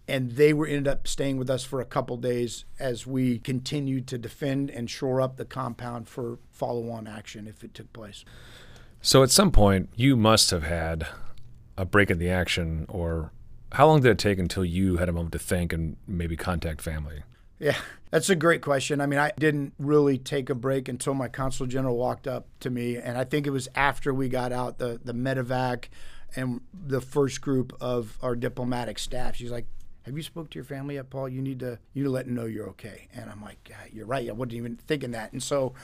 And 0.07 0.33
they 0.33 0.53
were 0.53 0.67
ended 0.67 0.88
up 0.88 1.09
staying 1.09 1.38
with 1.38 1.49
us 1.49 1.64
for 1.64 1.81
a 1.81 1.87
couple 1.87 2.17
days 2.19 2.67
as 2.79 3.07
we 3.07 3.38
continued 3.38 4.07
to 4.09 4.19
defend 4.19 4.71
and 4.71 4.90
shore 4.90 5.21
up 5.21 5.37
the 5.37 5.47
compound 5.47 6.09
for 6.09 6.38
follow 6.53 6.90
on 6.90 7.07
action 7.07 7.47
if 7.47 7.64
it 7.64 7.73
took 7.73 7.93
place. 7.93 8.25
So 9.01 9.23
at 9.23 9.31
some 9.31 9.51
point, 9.51 9.88
you 9.97 10.17
must 10.17 10.51
have 10.51 10.62
had 10.62 11.07
a 11.77 11.85
break 11.85 12.11
in 12.11 12.19
the 12.19 12.31
action 12.31 12.87
or 12.88 13.33
how 13.73 13.88
long 13.88 14.01
did 14.01 14.11
it 14.11 14.19
take 14.19 14.38
until 14.38 14.64
you 14.64 14.99
had 14.99 15.09
a 15.09 15.12
moment 15.12 15.33
to 15.33 15.38
think 15.38 15.73
and 15.73 15.97
maybe 16.07 16.37
contact 16.37 16.81
family? 16.81 17.23
Yeah, 17.59 17.77
that's 18.11 18.31
a 18.31 18.37
great 18.37 18.62
question. 18.62 19.01
I 19.01 19.07
mean, 19.07 19.19
I 19.19 19.33
didn't 19.38 19.75
really 19.79 20.17
take 20.17 20.49
a 20.49 20.55
break 20.55 20.88
until 20.88 21.14
my 21.14 21.29
consul 21.29 21.67
general 21.67 21.97
walked 21.97 22.29
up 22.29 22.47
to 22.61 22.71
me, 22.71 22.97
and 22.97 23.19
I 23.19 23.25
think 23.25 23.47
it 23.47 23.51
was 23.51 23.69
after 23.75 24.14
we 24.14 24.29
got 24.29 24.53
out 24.53 24.79
the 24.79 25.01
the 25.03 25.12
medevac 25.12 25.87
and 26.37 26.61
the 26.73 27.01
first 27.01 27.40
group 27.40 27.73
of 27.81 28.19
our 28.23 28.37
diplomatic 28.37 28.99
staff. 28.99 29.37
She's 29.37 29.51
like, 29.51 29.67
"Have 30.05 30.17
you 30.17 30.23
spoke 30.23 30.51
to 30.51 30.55
your 30.57 30.64
family 30.64 30.95
yet, 30.95 31.11
Paul? 31.11 31.29
You 31.29 31.43
need 31.43 31.61
to 31.61 31.79
you 31.93 32.03
need 32.03 32.09
to 32.09 32.11
let 32.11 32.27
them 32.27 32.35
know 32.35 32.47
you're 32.47 32.69
okay." 32.71 33.09
And 33.14 33.31
I'm 33.31 33.43
like, 33.43 33.71
"You're 33.93 34.07
right. 34.07 34.29
I 34.29 34.33
wasn't 34.33 34.55
even 34.55 34.77
thinking 34.77 35.11
that." 35.11 35.33
And 35.33 35.43
so, 35.43 35.75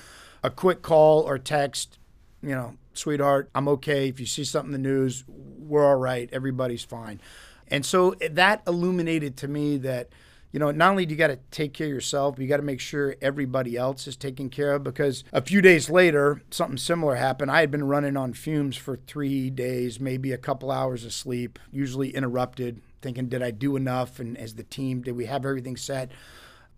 a 0.42 0.50
quick 0.50 0.82
call 0.82 1.22
or 1.22 1.38
text, 1.38 1.98
you 2.42 2.50
know, 2.50 2.74
sweetheart, 2.94 3.50
I'm 3.54 3.68
okay. 3.68 4.08
If 4.08 4.20
you 4.20 4.26
see 4.26 4.44
something 4.44 4.74
in 4.74 4.82
the 4.82 4.88
news, 4.88 5.24
we're 5.26 5.86
all 5.86 5.96
right. 5.96 6.28
Everybody's 6.32 6.84
fine. 6.84 7.20
And 7.68 7.86
so 7.86 8.14
that 8.30 8.62
illuminated 8.66 9.36
to 9.38 9.48
me 9.48 9.78
that, 9.78 10.08
you 10.50 10.58
know, 10.58 10.72
not 10.72 10.90
only 10.90 11.06
do 11.06 11.12
you 11.12 11.18
got 11.18 11.28
to 11.28 11.38
take 11.52 11.72
care 11.72 11.86
of 11.86 11.92
yourself, 11.92 12.34
but 12.34 12.42
you 12.42 12.48
got 12.48 12.56
to 12.56 12.64
make 12.64 12.80
sure 12.80 13.14
everybody 13.22 13.76
else 13.76 14.08
is 14.08 14.16
taken 14.16 14.50
care 14.50 14.72
of 14.74 14.82
because 14.82 15.22
a 15.32 15.40
few 15.40 15.62
days 15.62 15.88
later, 15.88 16.42
something 16.50 16.76
similar 16.76 17.14
happened. 17.14 17.50
I 17.50 17.60
had 17.60 17.70
been 17.70 17.86
running 17.86 18.16
on 18.16 18.32
fumes 18.32 18.76
for 18.76 18.96
three 18.96 19.50
days, 19.50 20.00
maybe 20.00 20.32
a 20.32 20.38
couple 20.38 20.72
hours 20.72 21.04
of 21.04 21.12
sleep, 21.12 21.60
usually 21.70 22.10
interrupted, 22.10 22.82
thinking, 23.02 23.28
did 23.28 23.42
I 23.42 23.50
do 23.50 23.76
enough? 23.76 24.20
And 24.20 24.36
as 24.38 24.54
the 24.54 24.62
team, 24.62 25.02
did 25.02 25.16
we 25.16 25.26
have 25.26 25.44
everything 25.44 25.76
set? 25.76 26.10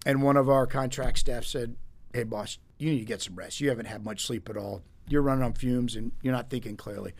And 0.04 0.22
one 0.22 0.36
of 0.36 0.48
our 0.48 0.66
contract 0.66 1.18
staff 1.18 1.44
said, 1.44 1.76
hey, 2.12 2.24
boss, 2.24 2.58
you 2.78 2.90
need 2.90 3.00
to 3.00 3.04
get 3.04 3.22
some 3.22 3.36
rest. 3.36 3.60
You 3.60 3.68
haven't 3.68 3.86
had 3.86 4.04
much 4.04 4.26
sleep 4.26 4.48
at 4.48 4.56
all. 4.56 4.82
You're 5.08 5.22
running 5.22 5.44
on 5.44 5.54
fumes 5.54 5.96
and 5.96 6.12
you're 6.22 6.34
not 6.34 6.50
thinking 6.50 6.76
clearly. 6.76 7.12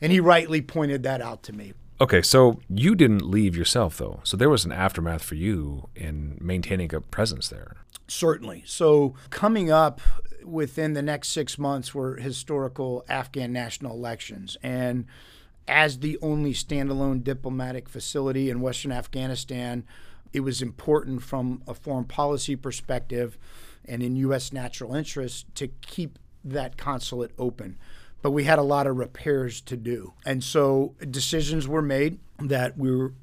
And 0.00 0.12
he 0.12 0.20
rightly 0.20 0.62
pointed 0.62 1.02
that 1.02 1.20
out 1.20 1.42
to 1.44 1.52
me. 1.52 1.74
Okay, 2.00 2.22
so 2.22 2.60
you 2.68 2.94
didn't 2.94 3.30
leave 3.30 3.54
yourself 3.54 3.98
though. 3.98 4.20
So 4.24 4.36
there 4.36 4.48
was 4.48 4.64
an 4.64 4.72
aftermath 4.72 5.22
for 5.22 5.34
you 5.34 5.88
in 5.94 6.38
maintaining 6.40 6.94
a 6.94 7.00
presence 7.00 7.48
there. 7.48 7.76
Certainly. 8.08 8.64
So 8.66 9.14
coming 9.28 9.70
up 9.70 10.00
within 10.42 10.94
the 10.94 11.02
next 11.02 11.28
six 11.28 11.58
months 11.58 11.94
were 11.94 12.16
historical 12.16 13.04
Afghan 13.08 13.52
national 13.52 13.94
elections. 13.94 14.56
And 14.62 15.04
as 15.70 16.00
the 16.00 16.18
only 16.20 16.52
standalone 16.52 17.24
diplomatic 17.24 17.88
facility 17.88 18.50
in 18.50 18.60
Western 18.60 18.92
Afghanistan, 18.92 19.84
it 20.32 20.40
was 20.40 20.60
important 20.60 21.22
from 21.22 21.62
a 21.66 21.74
foreign 21.74 22.04
policy 22.04 22.56
perspective 22.56 23.38
and 23.84 24.02
in 24.02 24.16
U.S. 24.16 24.52
natural 24.52 24.94
interest 24.94 25.46
to 25.54 25.68
keep 25.68 26.18
that 26.44 26.76
consulate 26.76 27.30
open 27.38 27.78
but 28.22 28.32
we 28.32 28.44
had 28.44 28.58
a 28.58 28.62
lot 28.62 28.86
of 28.86 28.96
repairs 28.96 29.60
to 29.62 29.76
do. 29.76 30.12
And 30.26 30.44
so 30.44 30.94
decisions 31.10 31.66
were 31.66 31.82
made 31.82 32.18
that 32.38 32.76
we 32.76 32.94
were 32.94 33.14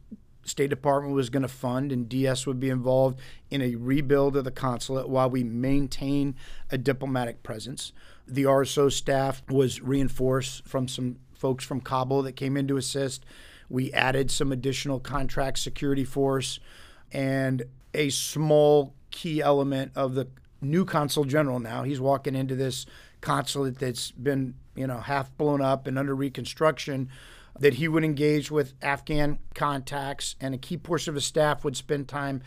State 0.44 0.70
Department 0.70 1.14
was 1.14 1.30
going 1.30 1.42
to 1.42 1.50
fund 1.50 1.92
and 1.92 2.08
DS 2.08 2.48
would 2.48 2.60
be 2.60 2.70
involved 2.70 3.20
in 3.52 3.62
a 3.62 3.76
rebuild 3.76 4.38
of 4.38 4.46
the 4.46 4.52
consulate 4.52 5.10
while 5.10 5.30
we 5.30 5.44
maintain 5.44 6.36
a 6.72 6.78
diplomatic 6.78 7.44
presence. 7.44 7.92
The 8.26 8.46
RSO 8.46 8.90
staff 8.90 9.44
was 9.50 9.82
reinforced 9.82 10.66
from 10.66 10.88
some 10.88 11.18
folks 11.38 11.64
from 11.64 11.82
Kabul 11.82 12.24
that 12.24 12.36
came 12.36 12.58
in 12.58 12.68
to 12.68 12.78
assist. 12.78 13.26
We 13.70 13.92
added 13.94 14.32
some 14.32 14.52
additional 14.52 15.00
contract 15.00 15.60
security 15.60 16.04
force 16.04 16.60
and 17.12 17.64
a 17.94 18.10
small 18.10 18.94
key 19.12 19.42
element 19.42 19.92
of 19.96 20.16
the 20.16 20.28
new 20.62 20.86
consul 20.86 21.26
general 21.26 21.60
now. 21.60 21.84
He's 21.84 22.00
walking 22.00 22.36
into 22.36 22.56
this 22.56 22.86
consulate 23.22 23.80
that's 23.80 24.12
been 24.12 24.54
you 24.76 24.86
know 24.86 25.00
half 25.00 25.36
blown 25.38 25.62
up 25.62 25.88
and 25.88 25.98
under 25.98 26.16
reconstruction 26.16 27.10
that 27.60 27.76
he 27.76 27.88
would 27.88 28.04
engage 28.04 28.52
with 28.52 28.74
Afghan 28.82 29.40
contacts 29.56 30.36
and 30.40 30.54
a 30.54 30.58
key 30.58 30.78
portion 30.78 31.12
of 31.12 31.16
his 31.16 31.26
staff 31.26 31.64
would 31.64 31.76
spend 31.76 32.08
time 32.08 32.42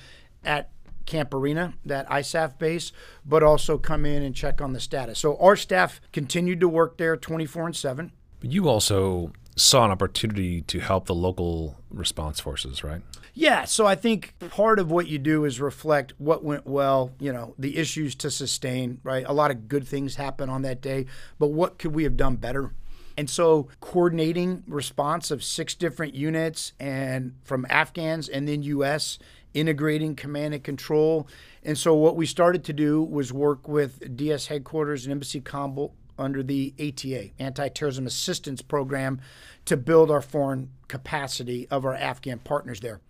at 0.45 0.71
Camp 1.07 1.35
Arena, 1.35 1.75
that 1.85 2.09
ISAF 2.09 2.57
base, 2.59 2.93
but 3.27 3.43
also 3.43 3.77
come 3.77 4.07
in 4.07 4.23
and 4.23 4.35
check 4.35 4.61
on 4.61 4.73
the 4.73 4.81
status. 4.81 5.19
So 5.19 5.37
our 5.39 5.57
staff 5.57 6.01
continued 6.13 6.61
to 6.61 6.69
work 6.69 6.99
there 6.99 7.17
24 7.17 7.67
and 7.67 7.77
7. 7.77 8.13
But 8.41 8.51
you 8.53 8.69
also 8.69 9.33
saw 9.57 9.85
an 9.85 9.91
opportunity 9.91 10.63
to 10.63 10.81
help 10.81 11.07
the 11.07 11.15
local 11.15 11.77
response 11.91 12.41
forces, 12.41 12.83
right? 12.83 13.03
Yeah, 13.35 13.65
so 13.65 13.87
I 13.87 13.95
think 13.95 14.35
part 14.51 14.79
of 14.79 14.91
what 14.91 15.07
you 15.07 15.19
do 15.19 15.45
is 15.45 15.61
reflect 15.61 16.15
what 16.19 16.43
went 16.43 16.67
well, 16.67 17.13
you 17.21 17.33
know, 17.33 17.55
the 17.59 17.77
issues 17.77 18.15
to 18.17 18.31
sustain, 18.31 19.01
right? 19.05 19.25
A 19.29 19.33
lot 19.33 19.51
of 19.51 19.69
good 19.69 19.87
things 19.87 20.17
happen 20.17 20.49
on 20.49 20.63
that 20.63 20.81
day, 20.81 21.07
but 21.39 21.49
what 21.49 21.79
could 21.79 21.95
we 21.95 22.05
have 22.05 22.17
done 22.17 22.37
better? 22.37 22.73
And 23.17 23.29
so 23.29 23.69
coordinating 23.81 24.63
response 24.67 25.31
of 25.31 25.45
six 25.45 25.75
different 25.75 26.15
units 26.15 26.73
and 26.81 27.35
from 27.45 27.67
Afghans 27.69 28.29
and 28.29 28.49
then 28.49 28.63
US 28.63 29.19
integrating 29.53 30.15
command 30.15 30.55
and 30.55 30.65
control. 30.65 31.29
And 31.63 31.77
so 31.77 31.95
what 31.95 32.17
we 32.17 32.25
started 32.25 32.65
to 32.65 32.73
do 32.73 33.03
was 33.03 33.33
work 33.33 33.69
with 33.69 34.17
DS 34.17 34.47
headquarters 34.47 35.05
and 35.05 35.13
Embassy 35.13 35.41
Kabul 35.41 35.95
under 36.21 36.43
the 36.43 36.75
ATA, 36.79 37.31
Anti-Terrorism 37.39 38.07
Assistance 38.07 38.63
Program, 38.63 39.21
to 39.65 39.77
build 39.77 40.11
our 40.11 40.23
foreign 40.23 40.71
capacity 40.89 41.67
of 41.71 41.85
our 41.85 41.95
Afghan 41.95 42.39
partners 42.39 42.81
there 42.81 43.01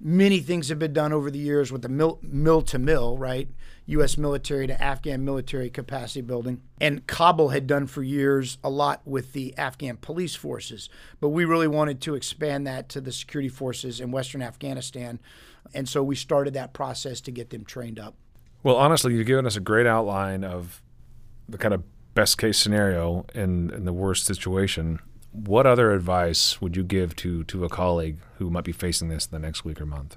many 0.00 0.40
things 0.40 0.68
have 0.68 0.78
been 0.78 0.92
done 0.92 1.12
over 1.12 1.30
the 1.30 1.38
years 1.38 1.72
with 1.72 1.82
the 1.82 1.88
mill, 1.88 2.18
mill 2.22 2.62
to 2.62 2.78
mill, 2.78 3.16
right? 3.16 3.48
U.S. 3.86 4.16
military 4.16 4.66
to 4.66 4.82
Afghan 4.82 5.24
military 5.24 5.70
capacity 5.70 6.20
building. 6.20 6.60
And 6.80 7.06
Kabul 7.06 7.48
had 7.50 7.66
done 7.66 7.86
for 7.86 8.02
years 8.02 8.58
a 8.62 8.70
lot 8.70 9.02
with 9.04 9.32
the 9.32 9.56
Afghan 9.56 9.96
police 9.96 10.34
forces. 10.34 10.88
But 11.20 11.30
we 11.30 11.44
really 11.44 11.68
wanted 11.68 12.00
to 12.02 12.14
expand 12.14 12.66
that 12.66 12.88
to 12.90 13.00
the 13.00 13.12
security 13.12 13.48
forces 13.48 14.00
in 14.00 14.10
Western 14.10 14.42
Afghanistan. 14.42 15.20
And 15.74 15.88
so 15.88 16.02
we 16.02 16.16
started 16.16 16.54
that 16.54 16.72
process 16.72 17.20
to 17.22 17.30
get 17.30 17.50
them 17.50 17.64
trained 17.64 17.98
up. 17.98 18.14
Well, 18.62 18.76
honestly, 18.76 19.14
you've 19.14 19.26
given 19.26 19.46
us 19.46 19.56
a 19.56 19.60
great 19.60 19.86
outline 19.86 20.44
of 20.44 20.82
the 21.48 21.58
kind 21.58 21.74
of 21.74 21.82
best 22.14 22.38
case 22.38 22.58
scenario 22.58 23.26
in, 23.34 23.70
in 23.70 23.84
the 23.84 23.92
worst 23.92 24.24
situation 24.24 25.00
what 25.34 25.66
other 25.66 25.90
advice 25.92 26.60
would 26.60 26.76
you 26.76 26.84
give 26.84 27.16
to 27.16 27.42
to 27.44 27.64
a 27.64 27.68
colleague 27.68 28.18
who 28.38 28.50
might 28.50 28.64
be 28.64 28.72
facing 28.72 29.08
this 29.08 29.26
in 29.26 29.32
the 29.32 29.44
next 29.44 29.64
week 29.64 29.80
or 29.80 29.86
month? 29.86 30.16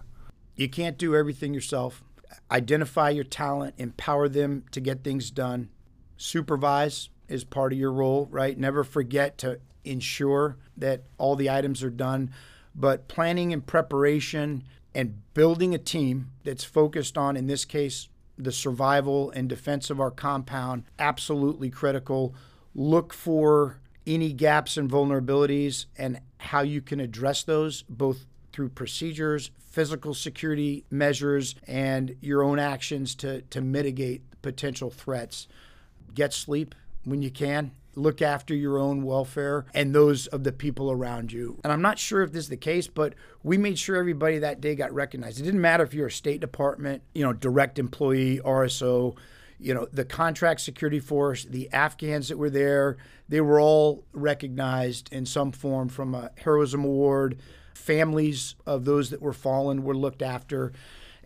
You 0.55 0.69
can't 0.69 0.97
do 0.97 1.15
everything 1.15 1.55
yourself. 1.55 2.03
Identify 2.51 3.09
your 3.09 3.23
talent, 3.23 3.73
empower 3.79 4.29
them 4.29 4.63
to 4.71 4.79
get 4.79 5.03
things 5.03 5.31
done. 5.31 5.69
Supervise 6.17 7.09
is 7.27 7.43
part 7.43 7.73
of 7.73 7.79
your 7.79 7.91
role, 7.91 8.27
right? 8.29 8.57
Never 8.57 8.83
forget 8.83 9.39
to 9.39 9.59
ensure 9.83 10.57
that 10.77 11.03
all 11.17 11.35
the 11.35 11.49
items 11.49 11.81
are 11.81 11.89
done. 11.89 12.31
But 12.75 13.07
planning 13.07 13.51
and 13.51 13.65
preparation 13.65 14.63
and 14.93 15.21
building 15.33 15.73
a 15.73 15.79
team 15.79 16.29
that's 16.43 16.63
focused 16.63 17.17
on, 17.17 17.35
in 17.35 17.47
this 17.47 17.65
case, 17.65 18.07
the 18.37 18.51
survival 18.51 19.31
and 19.31 19.49
defense 19.49 19.89
of 19.89 19.99
our 19.99 20.11
compound, 20.11 20.83
absolutely 20.99 21.69
critical 21.69 22.35
look 22.75 23.13
for 23.13 23.79
any 24.05 24.31
gaps 24.31 24.77
and 24.77 24.89
vulnerabilities 24.89 25.85
and 25.97 26.19
how 26.37 26.61
you 26.61 26.81
can 26.81 26.99
address 26.99 27.43
those 27.43 27.83
both 27.83 28.25
through 28.53 28.69
procedures, 28.69 29.51
physical 29.59 30.13
security 30.13 30.85
measures, 30.89 31.55
and 31.67 32.15
your 32.21 32.41
own 32.41 32.57
actions 32.57 33.13
to, 33.13 33.41
to 33.43 33.61
mitigate 33.61 34.23
potential 34.41 34.89
threats. 34.89 35.47
Get 36.13 36.33
sleep 36.33 36.73
when 37.03 37.21
you 37.21 37.29
can. 37.29 37.71
Look 37.97 38.21
after 38.21 38.53
your 38.53 38.77
own 38.77 39.01
welfare 39.01 39.65
and 39.73 39.93
those 39.93 40.27
of 40.27 40.43
the 40.43 40.51
people 40.51 40.91
around 40.91 41.31
you. 41.31 41.59
And 41.63 41.73
I'm 41.73 41.81
not 41.81 41.97
sure 41.97 42.21
if 42.21 42.31
this 42.31 42.43
is 42.43 42.49
the 42.49 42.55
case, 42.55 42.87
but 42.87 43.15
we 43.41 43.57
made 43.57 43.79
sure 43.79 43.95
everybody 43.95 44.37
that 44.37 44.61
day 44.61 44.75
got 44.75 44.93
recognized. 44.93 45.39
It 45.39 45.43
didn't 45.43 45.61
matter 45.61 45.83
if 45.83 45.95
you're 45.95 46.07
a 46.07 46.11
State 46.11 46.39
Department, 46.39 47.01
you 47.15 47.23
know, 47.23 47.33
direct 47.33 47.79
employee, 47.79 48.39
RSO, 48.45 49.17
you 49.59 49.73
know, 49.73 49.87
the 49.91 50.05
contract 50.05 50.61
security 50.61 50.99
force, 50.99 51.45
the 51.45 51.71
Afghans 51.73 52.27
that 52.27 52.37
were 52.37 52.51
there, 52.51 52.97
they 53.27 53.41
were 53.41 53.59
all 53.59 54.03
recognized 54.13 55.11
in 55.11 55.25
some 55.25 55.51
form 55.51 55.89
from 55.89 56.13
a 56.13 56.29
heroism 56.37 56.85
award. 56.85 57.39
Families 57.73 58.53
of 58.67 58.85
those 58.85 59.09
that 59.09 59.23
were 59.23 59.33
fallen 59.33 59.83
were 59.83 59.97
looked 59.97 60.21
after. 60.21 60.71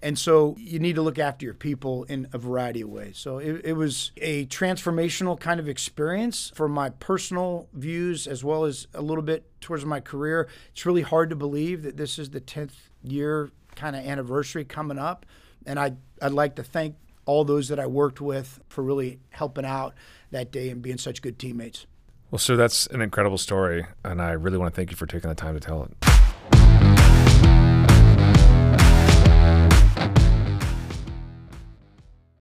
And 0.03 0.17
so 0.17 0.55
you 0.57 0.79
need 0.79 0.95
to 0.95 1.01
look 1.01 1.19
after 1.19 1.45
your 1.45 1.53
people 1.53 2.05
in 2.05 2.27
a 2.33 2.37
variety 2.37 2.81
of 2.81 2.89
ways. 2.89 3.17
So 3.17 3.37
it, 3.37 3.61
it, 3.63 3.73
was 3.73 4.11
a 4.17 4.47
transformational 4.47 5.39
kind 5.39 5.59
of 5.59 5.69
experience 5.69 6.51
for 6.55 6.67
my 6.67 6.89
personal 6.89 7.67
views 7.73 8.25
as 8.25 8.43
well 8.43 8.65
as 8.65 8.87
a 8.95 9.01
little 9.01 9.21
bit 9.21 9.45
towards 9.61 9.85
my 9.85 9.99
career. 9.99 10.47
It's 10.71 10.85
really 10.85 11.03
hard 11.03 11.29
to 11.29 11.35
believe 11.35 11.83
that 11.83 11.97
this 11.97 12.17
is 12.17 12.31
the 12.31 12.41
10th 12.41 12.73
year 13.03 13.51
kind 13.75 13.95
of 13.95 14.03
anniversary 14.03 14.65
coming 14.65 14.97
up. 14.97 15.25
And 15.67 15.79
I, 15.79 15.93
I'd 16.19 16.31
like 16.31 16.55
to 16.55 16.63
thank 16.63 16.95
all 17.25 17.45
those 17.45 17.67
that 17.67 17.79
I 17.79 17.85
worked 17.85 18.19
with 18.19 18.59
for 18.69 18.83
really 18.83 19.19
helping 19.29 19.65
out 19.65 19.93
that 20.31 20.51
day 20.51 20.69
and 20.69 20.81
being 20.81 20.97
such 20.97 21.21
good 21.21 21.37
teammates. 21.37 21.85
Well, 22.31 22.39
sir, 22.39 22.55
that's 22.55 22.87
an 22.87 23.01
incredible 23.01 23.37
story, 23.37 23.85
and 24.05 24.21
I 24.21 24.31
really 24.31 24.57
want 24.57 24.73
to 24.73 24.75
thank 24.75 24.89
you 24.89 24.97
for 24.97 25.05
taking 25.05 25.29
the 25.29 25.35
time 25.35 25.53
to 25.53 25.59
tell 25.59 25.83
it. 25.83 26.10